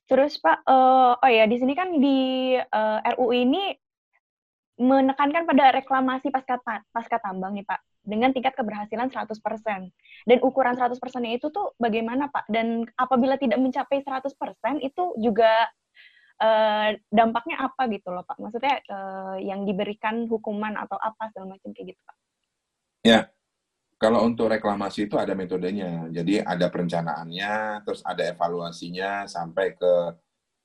Terus 0.06 0.38
Pak, 0.38 0.62
uh, 0.66 1.18
oh 1.18 1.30
ya 1.30 1.46
di 1.46 1.56
sini 1.58 1.74
kan 1.74 1.90
di 1.98 2.54
uh, 2.58 2.98
eh, 3.02 3.14
RUU 3.16 3.34
ini 3.34 3.74
menekankan 4.80 5.44
pada 5.44 5.76
reklamasi 5.76 6.32
pasca 6.32 6.56
pasca 6.90 7.16
tambang 7.20 7.52
nih 7.52 7.66
Pak 7.68 7.80
dengan 8.00 8.32
tingkat 8.32 8.56
keberhasilan 8.56 9.12
100%. 9.12 9.36
Dan 10.24 10.38
ukuran 10.40 10.74
100%-nya 10.76 11.36
itu 11.36 11.52
tuh 11.52 11.76
bagaimana 11.76 12.32
Pak? 12.32 12.48
Dan 12.48 12.88
apabila 12.96 13.36
tidak 13.36 13.60
mencapai 13.60 14.00
100% 14.00 14.32
itu 14.80 15.04
juga 15.20 15.68
uh, 16.40 16.88
dampaknya 17.12 17.68
apa 17.68 17.86
gitu 17.92 18.08
loh 18.10 18.24
Pak? 18.24 18.40
Maksudnya 18.40 18.80
uh, 18.88 19.36
yang 19.38 19.68
diberikan 19.68 20.24
hukuman 20.26 20.74
atau 20.74 20.96
apa 20.96 21.28
segala 21.30 21.54
macam 21.54 21.70
kayak 21.76 21.94
gitu 21.94 22.00
Pak? 22.02 22.16
Ya, 23.00 23.20
kalau 24.00 24.24
untuk 24.24 24.48
reklamasi 24.48 25.08
itu 25.08 25.20
ada 25.20 25.36
metodenya. 25.36 26.08
Jadi 26.08 26.40
ada 26.40 26.72
perencanaannya, 26.72 27.84
terus 27.84 28.00
ada 28.00 28.24
evaluasinya 28.24 29.28
sampai 29.28 29.76
ke 29.76 29.92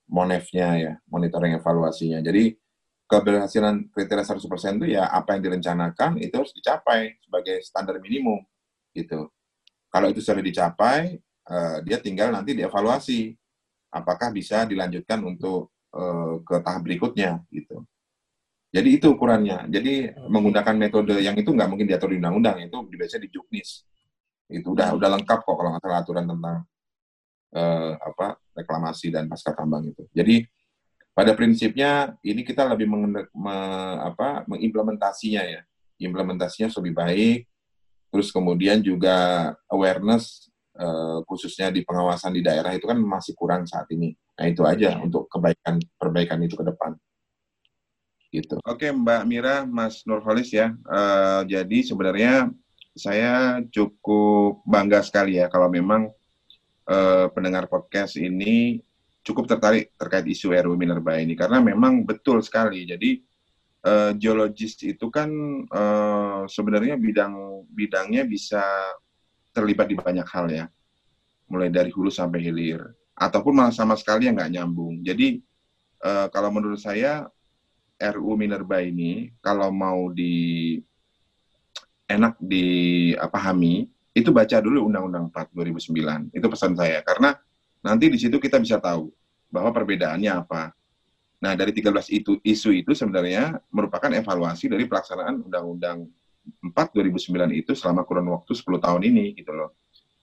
monefnya 0.07 0.69
ya, 0.79 0.93
monitoring 1.11 1.59
evaluasinya. 1.59 2.23
Jadi 2.23 2.55
keberhasilan 3.05 3.91
kriteria 3.93 4.25
100% 4.25 4.81
itu 4.81 4.97
ya 4.97 5.05
apa 5.11 5.37
yang 5.37 5.51
direncanakan 5.51 6.17
itu 6.17 6.33
harus 6.33 6.55
dicapai 6.57 7.19
sebagai 7.21 7.61
standar 7.61 8.01
minimum 8.01 8.41
gitu. 8.95 9.29
Kalau 9.91 10.07
itu 10.11 10.19
sudah 10.23 10.41
dicapai, 10.41 11.19
uh, 11.51 11.77
dia 11.85 11.99
tinggal 12.01 12.33
nanti 12.33 12.57
dievaluasi 12.57 13.35
apakah 13.95 14.35
bisa 14.35 14.67
dilanjutkan 14.67 15.23
untuk 15.23 15.71
uh, 15.95 16.43
ke 16.43 16.59
tahap 16.59 16.83
berikutnya 16.83 17.39
gitu. 17.47 17.87
Jadi 18.75 18.99
itu 18.99 19.07
ukurannya. 19.15 19.71
Jadi 19.71 20.11
menggunakan 20.27 20.75
metode 20.75 21.15
yang 21.23 21.39
itu 21.39 21.47
nggak 21.47 21.69
mungkin 21.71 21.87
diatur 21.87 22.11
di 22.11 22.19
undang-undang, 22.19 22.59
itu 22.67 22.75
biasanya 22.91 23.23
di 23.23 23.31
juknis. 23.31 23.87
Itu 24.51 24.75
udah 24.75 24.91
udah 24.99 25.09
lengkap 25.15 25.39
kok 25.47 25.55
kalau 25.55 25.69
nggak 25.71 25.83
salah 25.87 25.99
aturan 26.03 26.25
tentang 26.27 26.57
uh, 27.55 27.91
apa 27.95 28.35
reklamasi 28.51 29.15
dan 29.15 29.31
pasca 29.31 29.55
tambang 29.55 29.87
itu. 29.87 30.03
Jadi 30.11 30.43
pada 31.15 31.31
prinsipnya 31.31 32.19
ini 32.19 32.43
kita 32.43 32.67
lebih 32.67 32.91
meng, 32.91 33.07
me, 33.31 33.57
apa, 34.03 34.43
mengimplementasinya 34.51 35.47
ya. 35.47 35.63
Implementasinya 35.95 36.67
lebih 36.83 36.93
baik. 36.93 37.39
Terus 38.11 38.27
kemudian 38.35 38.83
juga 38.83 39.51
awareness 39.71 40.51
uh, 40.79 41.19
khususnya 41.27 41.71
di 41.71 41.81
pengawasan 41.87 42.35
di 42.35 42.41
daerah 42.43 42.71
itu 42.75 42.85
kan 42.87 42.99
masih 42.99 43.33
kurang 43.35 43.63
saat 43.67 43.87
ini. 43.91 44.11
Nah 44.35 44.45
itu 44.47 44.61
aja 44.67 44.99
untuk 44.99 45.31
kebaikan 45.31 45.79
perbaikan 45.95 46.39
itu 46.43 46.55
ke 46.59 46.65
depan. 46.67 46.91
Gitu. 48.31 48.59
Oke 48.67 48.91
Mbak 48.91 49.23
Mira, 49.27 49.63
Mas 49.63 50.03
Nurholis 50.03 50.51
ya. 50.51 50.75
Uh, 50.83 51.47
jadi 51.47 51.77
sebenarnya 51.87 52.51
saya 52.95 53.59
cukup 53.71 54.63
bangga 54.63 55.03
sekali 55.03 55.39
ya 55.39 55.51
kalau 55.51 55.67
memang 55.67 56.11
uh, 56.87 57.27
pendengar 57.31 57.67
podcast 57.67 58.15
ini 58.19 58.79
cukup 59.25 59.49
tertarik 59.49 59.95
terkait 59.97 60.23
isu 60.27 60.53
RU 60.53 60.77
Minerba 60.77 61.17
ini 61.17 61.33
karena 61.33 61.63
memang 61.63 62.03
betul 62.03 62.43
sekali. 62.43 62.83
Jadi 62.83 63.23
uh, 63.87 64.11
geologis 64.15 64.75
itu 64.83 65.07
kan 65.07 65.29
uh, 65.71 66.43
sebenarnya 66.45 66.99
bidang 66.99 67.65
bidangnya 67.71 68.27
bisa 68.27 68.61
terlibat 69.55 69.87
di 69.87 69.95
banyak 69.95 70.27
hal 70.27 70.45
ya, 70.51 70.65
mulai 71.47 71.71
dari 71.71 71.87
hulu 71.95 72.11
sampai 72.11 72.43
hilir, 72.43 72.83
ataupun 73.15 73.55
malah 73.55 73.71
sama 73.71 73.95
sekali 73.95 74.27
yang 74.27 74.35
nggak 74.35 74.51
nyambung. 74.59 74.99
Jadi 74.99 75.39
uh, 76.03 76.27
kalau 76.27 76.51
menurut 76.51 76.83
saya 76.83 77.31
RU 77.95 78.35
Minerba 78.35 78.83
ini 78.83 79.31
kalau 79.39 79.71
mau 79.71 80.11
di 80.11 80.75
enak 82.11 82.35
dipahami 82.43 83.87
itu 84.11 84.29
baca 84.35 84.59
dulu 84.59 84.91
Undang-Undang 84.91 85.31
4 85.31 85.55
2009. 85.55 86.35
Itu 86.35 86.47
pesan 86.51 86.75
saya 86.75 86.99
karena 87.07 87.39
Nanti 87.85 88.09
di 88.09 88.17
situ 88.17 88.41
kita 88.41 88.57
bisa 88.57 88.81
tahu 88.81 89.13
bahwa 89.53 89.69
perbedaannya 89.69 90.33
apa. 90.33 90.73
Nah, 91.37 91.53
dari 91.53 91.69
13 91.69 92.09
itu 92.09 92.41
isu 92.41 92.73
itu 92.73 92.97
sebenarnya 92.97 93.61
merupakan 93.69 94.09
evaluasi 94.09 94.65
dari 94.65 94.89
pelaksanaan 94.89 95.45
Undang-Undang 95.45 96.09
4 96.09 96.24
2009 96.93 97.53
itu 97.53 97.71
selama 97.73 98.05
kurun 98.05 98.29
waktu 98.31 98.51
10 98.53 98.79
tahun 98.81 99.01
ini 99.05 99.35
gitu 99.37 99.51
loh. 99.53 99.73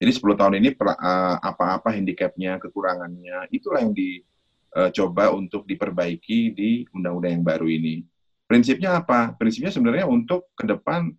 Jadi 0.03 0.11
10 0.19 0.35
tahun 0.35 0.55
ini 0.59 0.69
eh, 0.75 1.37
apa-apa 1.39 1.95
handicapnya, 1.95 2.59
kekurangannya, 2.59 3.47
itulah 3.55 3.87
yang 3.87 3.95
dicoba 3.95 5.31
eh, 5.31 5.33
untuk 5.33 5.63
diperbaiki 5.63 6.41
di 6.51 6.71
undang-undang 6.91 7.39
yang 7.39 7.47
baru 7.47 7.71
ini. 7.71 8.03
Prinsipnya 8.51 8.99
apa? 8.99 9.31
Prinsipnya 9.39 9.71
sebenarnya 9.71 10.11
untuk 10.11 10.51
ke 10.59 10.67
depan 10.67 11.15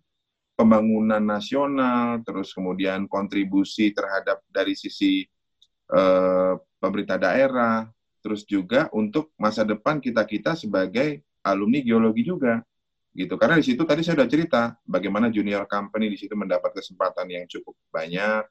pembangunan 0.54 1.24
nasional, 1.24 2.20
terus 2.22 2.52
kemudian 2.52 3.08
kontribusi 3.08 3.90
terhadap 3.96 4.44
dari 4.52 4.76
sisi 4.76 5.24
eh, 5.88 6.52
pemerintah 6.76 7.16
daerah, 7.16 7.88
terus 8.20 8.44
juga 8.44 8.92
untuk 8.92 9.32
masa 9.40 9.64
depan 9.64 9.96
kita-kita 9.96 10.60
sebagai 10.60 11.24
alumni 11.44 11.80
geologi 11.84 12.24
juga 12.24 12.60
gitu. 13.14 13.38
Karena 13.38 13.56
di 13.56 13.64
situ 13.64 13.86
tadi 13.86 14.02
saya 14.02 14.18
sudah 14.18 14.28
cerita 14.28 14.62
bagaimana 14.84 15.30
junior 15.30 15.64
company 15.70 16.10
di 16.10 16.18
situ 16.18 16.34
mendapat 16.34 16.74
kesempatan 16.74 17.30
yang 17.30 17.46
cukup 17.46 17.78
banyak 17.94 18.42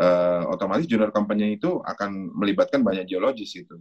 uh, 0.00 0.42
otomatis 0.50 0.88
junior 0.88 1.12
company 1.12 1.60
itu 1.60 1.78
akan 1.84 2.32
melibatkan 2.34 2.80
banyak 2.80 3.04
geologis 3.06 3.54
itu. 3.54 3.76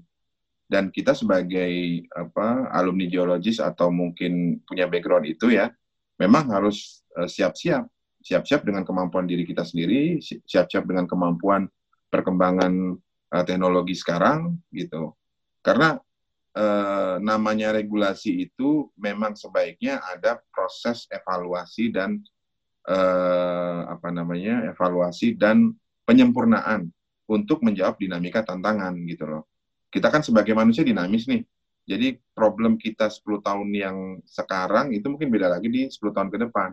Dan 0.68 0.90
kita 0.92 1.16
sebagai 1.16 2.04
apa 2.12 2.72
alumni 2.76 3.08
geologis 3.08 3.60
atau 3.64 3.92
mungkin 3.94 4.64
punya 4.64 4.88
background 4.88 5.28
itu 5.28 5.54
ya 5.54 5.70
memang 6.18 6.50
harus 6.50 7.04
eh, 7.20 7.30
siap-siap. 7.30 7.86
Siap-siap 8.24 8.64
dengan 8.64 8.88
kemampuan 8.88 9.28
diri 9.28 9.44
kita 9.44 9.68
sendiri 9.68 10.24
siap-siap 10.24 10.88
dengan 10.88 11.04
kemampuan 11.04 11.68
perkembangan 12.08 12.96
uh, 13.36 13.44
teknologi 13.44 14.00
sekarang 14.00 14.56
gitu. 14.72 15.12
Karena 15.60 16.00
uh, 16.58 17.18
namanya 17.20 17.74
regulasi 17.74 18.50
itu 18.50 18.90
memang 18.98 19.34
sebaiknya 19.38 20.02
ada 20.02 20.42
proses 20.54 21.06
evaluasi 21.10 21.90
dan 21.94 22.22
uh, 22.88 23.90
apa 23.90 24.10
namanya 24.14 24.70
evaluasi 24.70 25.36
dan 25.38 25.74
penyempurnaan 26.06 26.90
untuk 27.30 27.64
menjawab 27.64 27.98
dinamika 27.98 28.44
tantangan 28.44 28.94
gitu 29.08 29.26
loh. 29.26 29.44
Kita 29.90 30.10
kan 30.10 30.26
sebagai 30.26 30.54
manusia 30.58 30.82
dinamis 30.82 31.30
nih. 31.30 31.46
Jadi 31.84 32.16
problem 32.32 32.80
kita 32.80 33.12
10 33.12 33.44
tahun 33.44 33.70
yang 33.76 33.98
sekarang 34.24 34.96
itu 34.96 35.04
mungkin 35.12 35.28
beda 35.28 35.52
lagi 35.52 35.68
di 35.68 35.82
10 35.92 36.16
tahun 36.16 36.30
ke 36.32 36.38
depan. 36.48 36.72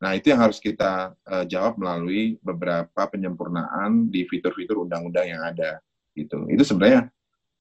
Nah, 0.00 0.16
itu 0.16 0.32
yang 0.32 0.40
harus 0.40 0.58
kita 0.58 1.12
uh, 1.28 1.44
jawab 1.44 1.76
melalui 1.76 2.40
beberapa 2.40 3.04
penyempurnaan 3.06 4.08
di 4.08 4.24
fitur-fitur 4.24 4.82
undang-undang 4.82 5.28
yang 5.28 5.42
ada. 5.44 5.78
Gitu. 6.16 6.48
Itu 6.50 6.64
sebenarnya 6.64 7.12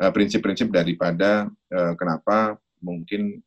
prinsip-prinsip 0.08 0.72
daripada 0.72 1.52
uh, 1.76 1.94
kenapa 2.00 2.56
mungkin 2.80 3.44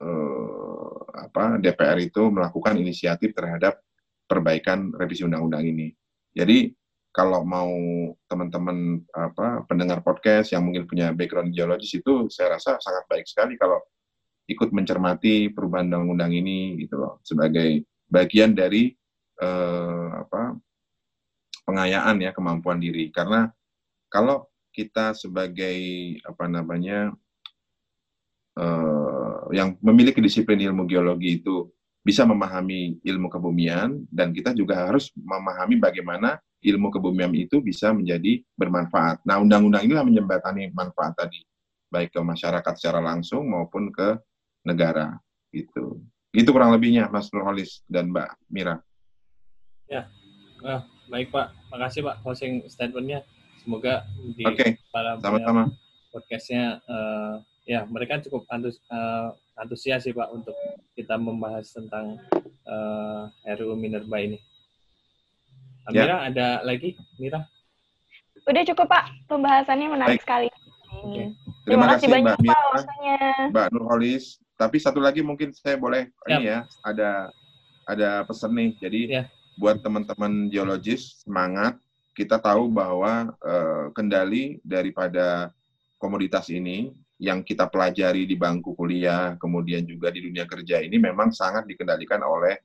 uh, 0.00 0.96
apa 1.12 1.60
DPR 1.60 2.00
itu 2.00 2.32
melakukan 2.32 2.80
inisiatif 2.80 3.36
terhadap 3.36 3.84
perbaikan 4.24 4.88
revisi 4.96 5.28
undang-undang 5.28 5.68
ini. 5.68 5.92
Jadi 6.32 6.72
kalau 7.10 7.42
mau 7.42 7.68
teman-teman 8.30 9.02
apa 9.12 9.66
pendengar 9.66 10.00
podcast 10.00 10.54
yang 10.54 10.64
mungkin 10.64 10.86
punya 10.86 11.10
background 11.10 11.50
geologis 11.52 11.90
itu 11.98 12.30
saya 12.30 12.56
rasa 12.56 12.78
sangat 12.78 13.04
baik 13.10 13.26
sekali 13.26 13.58
kalau 13.58 13.82
ikut 14.46 14.70
mencermati 14.70 15.50
perubahan 15.50 15.90
undang-undang 15.90 16.32
ini 16.34 16.78
gitu 16.78 16.98
loh 16.98 17.18
sebagai 17.26 17.82
bagian 18.06 18.54
dari 18.54 18.94
uh, 19.42 20.26
apa 20.26 20.54
pengayaan 21.66 22.18
ya 22.18 22.30
kemampuan 22.34 22.82
diri. 22.82 23.14
Karena 23.14 23.46
kalau 24.10 24.49
kita 24.70 25.12
sebagai 25.14 25.78
apa 26.22 26.46
namanya 26.46 27.10
uh, 28.56 29.50
yang 29.50 29.74
memiliki 29.82 30.22
disiplin 30.22 30.58
ilmu 30.58 30.86
geologi 30.86 31.42
itu 31.42 31.70
bisa 32.00 32.24
memahami 32.24 32.96
ilmu 33.04 33.28
kebumian 33.28 34.08
dan 34.08 34.32
kita 34.32 34.56
juga 34.56 34.88
harus 34.88 35.12
memahami 35.12 35.76
bagaimana 35.76 36.40
ilmu 36.64 36.88
kebumian 36.92 37.32
itu 37.36 37.60
bisa 37.60 37.92
menjadi 37.92 38.40
bermanfaat. 38.56 39.24
Nah, 39.24 39.40
undang-undang 39.40 39.84
ini 39.84 39.96
menjembatani 39.96 40.72
manfaat 40.72 41.16
tadi, 41.16 41.40
baik 41.92 42.12
ke 42.12 42.20
masyarakat 42.20 42.72
secara 42.76 43.00
langsung 43.00 43.48
maupun 43.48 43.92
ke 43.92 44.16
negara 44.64 45.16
gitu. 45.52 46.00
Itu 46.30 46.54
kurang 46.54 46.72
lebihnya 46.72 47.08
Mas 47.10 47.28
Nurholis 47.32 47.82
dan 47.88 48.12
Mbak 48.12 48.28
Mira. 48.48 48.76
Ya, 49.90 50.06
nah, 50.62 50.86
baik 51.10 51.34
Pak. 51.34 51.52
Makasih 51.72 52.00
Pak 52.06 52.16
closing 52.22 52.64
statementnya. 52.70 53.26
Semoga 53.60 54.08
di 54.36 54.44
okay. 54.48 54.80
para 54.88 55.20
sama-sama 55.20 55.68
podcastnya 56.10 56.80
uh, 56.88 57.38
ya 57.68 57.86
mereka 57.86 58.18
cukup 58.24 58.48
antus, 58.50 58.80
uh, 58.90 59.30
antusias 59.60 60.02
sih 60.02 60.16
Pak 60.16 60.32
untuk 60.32 60.56
kita 60.96 61.20
membahas 61.20 61.68
tentang 61.70 62.18
uh, 62.66 63.28
eh, 63.44 63.54
RUU 63.60 63.76
Minerba 63.76 64.18
ini. 64.18 64.40
Amira, 65.88 66.24
ya. 66.24 66.32
ada 66.32 66.46
lagi, 66.64 66.96
Mira? 67.16 67.44
Udah 68.44 68.62
cukup 68.64 68.86
Pak, 68.88 69.04
pembahasannya 69.28 69.88
menarik 69.92 70.20
Baik. 70.20 70.24
sekali. 70.24 70.48
Okay. 70.90 71.26
Terima, 71.64 71.86
Terima 71.86 71.86
kasih 71.94 72.08
banyak 72.08 72.26
Mbak 72.26 72.40
Mira, 72.42 72.60
Pak, 72.60 72.84
Mbak 73.52 73.66
Nurholis. 73.76 74.24
Tapi 74.60 74.76
satu 74.76 75.00
lagi 75.00 75.24
mungkin 75.24 75.56
saya 75.56 75.80
boleh 75.80 76.12
Yap. 76.28 76.40
ini 76.40 76.46
ya, 76.52 76.60
ada 76.84 77.32
ada 77.88 78.10
pesan 78.28 78.52
nih. 78.52 78.70
Jadi 78.76 79.00
ya. 79.08 79.24
buat 79.56 79.80
teman-teman 79.80 80.52
geologis 80.52 81.24
semangat. 81.24 81.80
Kita 82.10 82.42
tahu 82.42 82.68
bahwa 82.68 83.32
uh, 83.38 83.94
kendali 83.94 84.58
daripada 84.66 85.54
komoditas 86.00 86.50
ini 86.50 86.90
yang 87.20 87.44
kita 87.44 87.68
pelajari 87.68 88.24
di 88.24 88.34
bangku 88.34 88.72
kuliah, 88.72 89.36
kemudian 89.36 89.84
juga 89.84 90.08
di 90.08 90.24
dunia 90.24 90.48
kerja 90.48 90.80
ini 90.80 90.96
memang 90.96 91.30
sangat 91.30 91.68
dikendalikan 91.68 92.24
oleh 92.24 92.56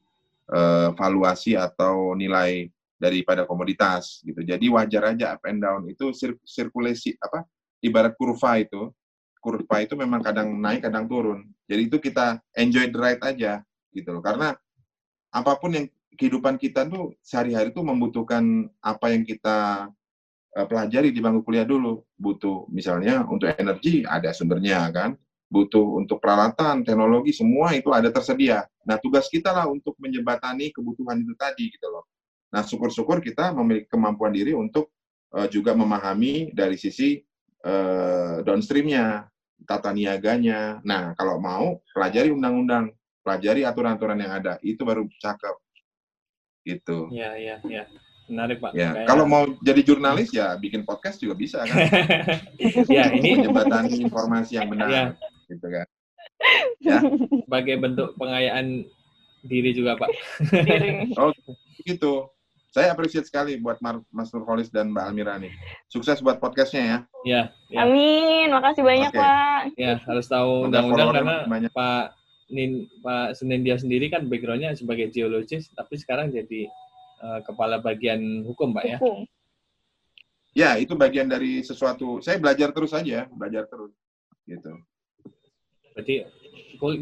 uh, 0.49 0.95
valuasi 0.95 1.59
atau 1.59 2.15
nilai 2.15 2.71
daripada 2.95 3.43
komoditas 3.43 4.23
gitu. 4.23 4.39
Jadi 4.41 4.71
wajar 4.71 5.11
aja 5.11 5.35
up 5.35 5.43
and 5.43 5.59
down 5.59 5.83
itu 5.91 6.15
sir 6.15 6.33
sirkulasi 6.47 7.19
apa 7.19 7.43
ibarat 7.83 8.15
kurva 8.15 8.63
itu. 8.63 8.89
Kurva 9.43 9.85
itu 9.85 9.93
memang 9.93 10.25
kadang 10.25 10.57
naik, 10.57 10.89
kadang 10.89 11.05
turun. 11.05 11.45
Jadi 11.69 11.81
itu 11.85 11.97
kita 12.01 12.41
enjoy 12.57 12.89
the 12.89 12.97
ride 12.97 13.21
aja 13.21 13.61
gitu 13.93 14.09
loh. 14.09 14.23
Karena 14.23 14.57
apa 15.29 15.53
pun 15.59 15.75
yang 15.75 15.85
kehidupan 16.15 16.55
kita 16.57 16.87
tuh 16.87 17.13
sehari-hari 17.21 17.75
tuh 17.75 17.83
membutuhkan 17.83 18.71
apa 18.79 19.11
yang 19.11 19.27
kita 19.27 19.87
uh, 20.55 20.65
pelajari 20.67 21.11
di 21.11 21.19
bangku 21.19 21.43
kuliah 21.43 21.67
dulu. 21.67 22.01
Butuh 22.15 22.65
misalnya 22.71 23.27
untuk 23.27 23.51
energi 23.51 24.07
ada 24.07 24.31
sumbernya 24.31 24.87
kan, 24.89 25.19
butuh 25.51 25.99
untuk 25.99 26.23
peralatan, 26.23 26.81
teknologi 26.87 27.35
semua 27.35 27.75
itu 27.75 27.91
ada 27.91 28.09
tersedia. 28.09 28.65
Nah 28.87 28.97
tugas 28.97 29.27
kita 29.27 29.51
lah 29.51 29.67
untuk 29.67 29.93
menjembatani 29.99 30.71
kebutuhan 30.71 31.21
itu 31.21 31.35
tadi 31.35 31.69
gitu 31.69 31.87
loh. 31.91 32.07
Nah 32.55 32.63
syukur-syukur 32.63 33.19
kita 33.19 33.51
memiliki 33.51 33.91
kemampuan 33.91 34.31
diri 34.31 34.55
untuk 34.55 34.95
uh, 35.35 35.47
juga 35.51 35.75
memahami 35.75 36.55
dari 36.55 36.79
sisi 36.79 37.19
uh, 37.67 38.39
downstreamnya, 38.41 39.27
tata 39.67 39.91
niaganya. 39.91 40.79
Nah 40.87 41.11
kalau 41.19 41.37
mau 41.39 41.83
pelajari 41.91 42.31
undang-undang, 42.31 42.95
pelajari 43.25 43.65
aturan-aturan 43.65 44.21
yang 44.21 44.33
ada, 44.37 44.55
itu 44.63 44.85
baru 44.85 45.03
cakep. 45.19 45.64
Gitu. 46.65 46.97
Iya, 47.13 47.29
iya, 47.37 47.55
iya. 47.69 47.83
Menarik 48.25 48.57
Pak. 48.57 48.73
Ya, 48.73 48.89
Kayak... 48.97 49.07
kalau 49.07 49.25
mau 49.29 49.45
jadi 49.61 49.81
jurnalis 49.85 50.33
ya 50.33 50.57
bikin 50.57 50.81
podcast 50.81 51.21
juga 51.21 51.37
bisa 51.37 51.61
kan. 51.61 51.77
ya, 52.89 53.13
ini 53.13 53.45
jembatan 53.45 53.85
informasi 53.85 54.57
yang 54.57 54.73
benar. 54.73 54.89
Ya. 54.89 55.05
Gitu 55.45 55.67
kan. 55.69 55.85
Ya. 56.81 56.99
Sebagai 57.45 57.77
bentuk 57.77 58.17
pengayaan 58.17 58.89
diri 59.45 59.77
juga 59.77 59.93
Pak. 60.01 60.09
oh, 61.21 61.29
gitu. 61.85 62.33
Saya 62.73 62.91
appreciate 62.91 63.23
sekali 63.23 63.55
buat 63.55 63.79
Mar 63.79 64.03
Mas 64.11 64.33
Nurholis 64.35 64.67
dan 64.67 64.91
Mbak 64.91 65.05
Almira 65.05 65.39
nih. 65.39 65.53
Sukses 65.87 66.19
buat 66.19 66.41
podcastnya 66.41 66.83
ya. 66.83 66.97
Ya. 67.23 67.41
ya. 67.71 67.79
Amin. 67.87 68.51
Makasih 68.51 68.83
banyak 68.83 69.13
okay. 69.13 69.21
Pak. 69.21 69.61
Ya 69.79 69.93
harus 70.01 70.27
tahu 70.27 70.67
undang-undang 70.67 71.13
karena 71.13 71.35
banyak. 71.47 71.71
Pak 71.71 72.24
Nin 72.55 72.87
Pak 73.03 73.35
Senendia 73.35 73.75
sendiri 73.75 74.07
kan 74.07 74.31
backgroundnya 74.31 74.71
sebagai 74.79 75.11
geologis, 75.11 75.67
tapi 75.75 75.99
sekarang 75.99 76.31
jadi 76.31 76.71
uh, 77.19 77.43
kepala 77.43 77.83
bagian 77.83 78.47
hukum, 78.47 78.71
Pak 78.71 78.85
ya? 78.87 78.97
Hukum. 79.03 79.27
Ya, 80.55 80.79
itu 80.79 80.95
bagian 80.95 81.27
dari 81.27 81.59
sesuatu. 81.59 82.23
Saya 82.23 82.39
belajar 82.39 82.71
terus 82.71 82.95
aja, 82.95 83.27
belajar 83.27 83.67
terus. 83.67 83.91
Gitu. 84.47 84.71
Berarti 85.91 86.15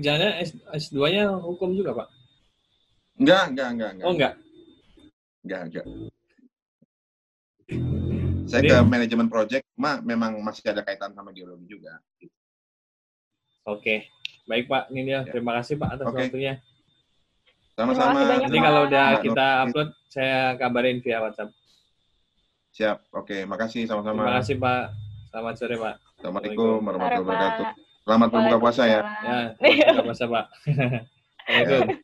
jangan 0.02 0.42
S2-nya 0.74 1.38
hukum 1.38 1.78
juga, 1.78 1.94
Pak? 1.94 2.08
Enggak, 3.22 3.44
enggak, 3.54 3.70
enggak, 3.78 3.92
enggak. 3.94 4.08
Oh, 4.10 4.14
enggak. 4.18 4.34
Enggak, 5.46 5.62
enggak. 5.70 5.86
Saya 8.50 8.62
Jadi, 8.66 8.70
ke 8.74 8.78
manajemen 8.86 9.28
project, 9.30 9.66
mah 9.78 10.02
memang 10.02 10.42
masih 10.42 10.74
ada 10.74 10.82
kaitan 10.82 11.14
sama 11.14 11.30
geologi 11.30 11.70
juga. 11.70 12.02
Oke. 13.70 14.10
Baik, 14.44 14.66
Pak. 14.68 14.92
Ini 14.92 15.02
dia. 15.04 15.14
Ya. 15.14 15.20
Terima 15.28 15.56
kasih, 15.60 15.80
Pak, 15.80 15.90
atas 15.96 16.06
okay. 16.08 16.20
waktunya. 16.28 16.54
Sama-sama. 17.74 18.20
Nanti 18.28 18.60
kalau 18.60 18.82
udah 18.86 19.08
kita 19.24 19.48
upload, 19.66 19.90
saya 20.12 20.54
kabarin 20.60 21.02
via 21.02 21.24
WhatsApp. 21.24 21.50
Siap. 22.74 22.98
Oke, 23.14 23.46
makasih 23.46 23.86
sama-sama. 23.86 24.26
Terima 24.26 24.38
kasih, 24.42 24.56
Pak. 24.62 24.84
Selamat 25.34 25.54
sore, 25.58 25.76
Pak. 25.78 25.96
Assalamualaikum 26.20 26.78
warahmatullahi 26.86 27.24
wabarakatuh. 27.26 27.66
Selamat 28.04 28.28
berbuka 28.30 28.58
puasa 28.60 28.84
ya. 28.86 29.00
Ya, 29.02 29.38
berbuka 29.58 30.04
puasa, 30.06 30.26
Pak. 30.30 30.46
Assalamualaikum. 31.48 32.03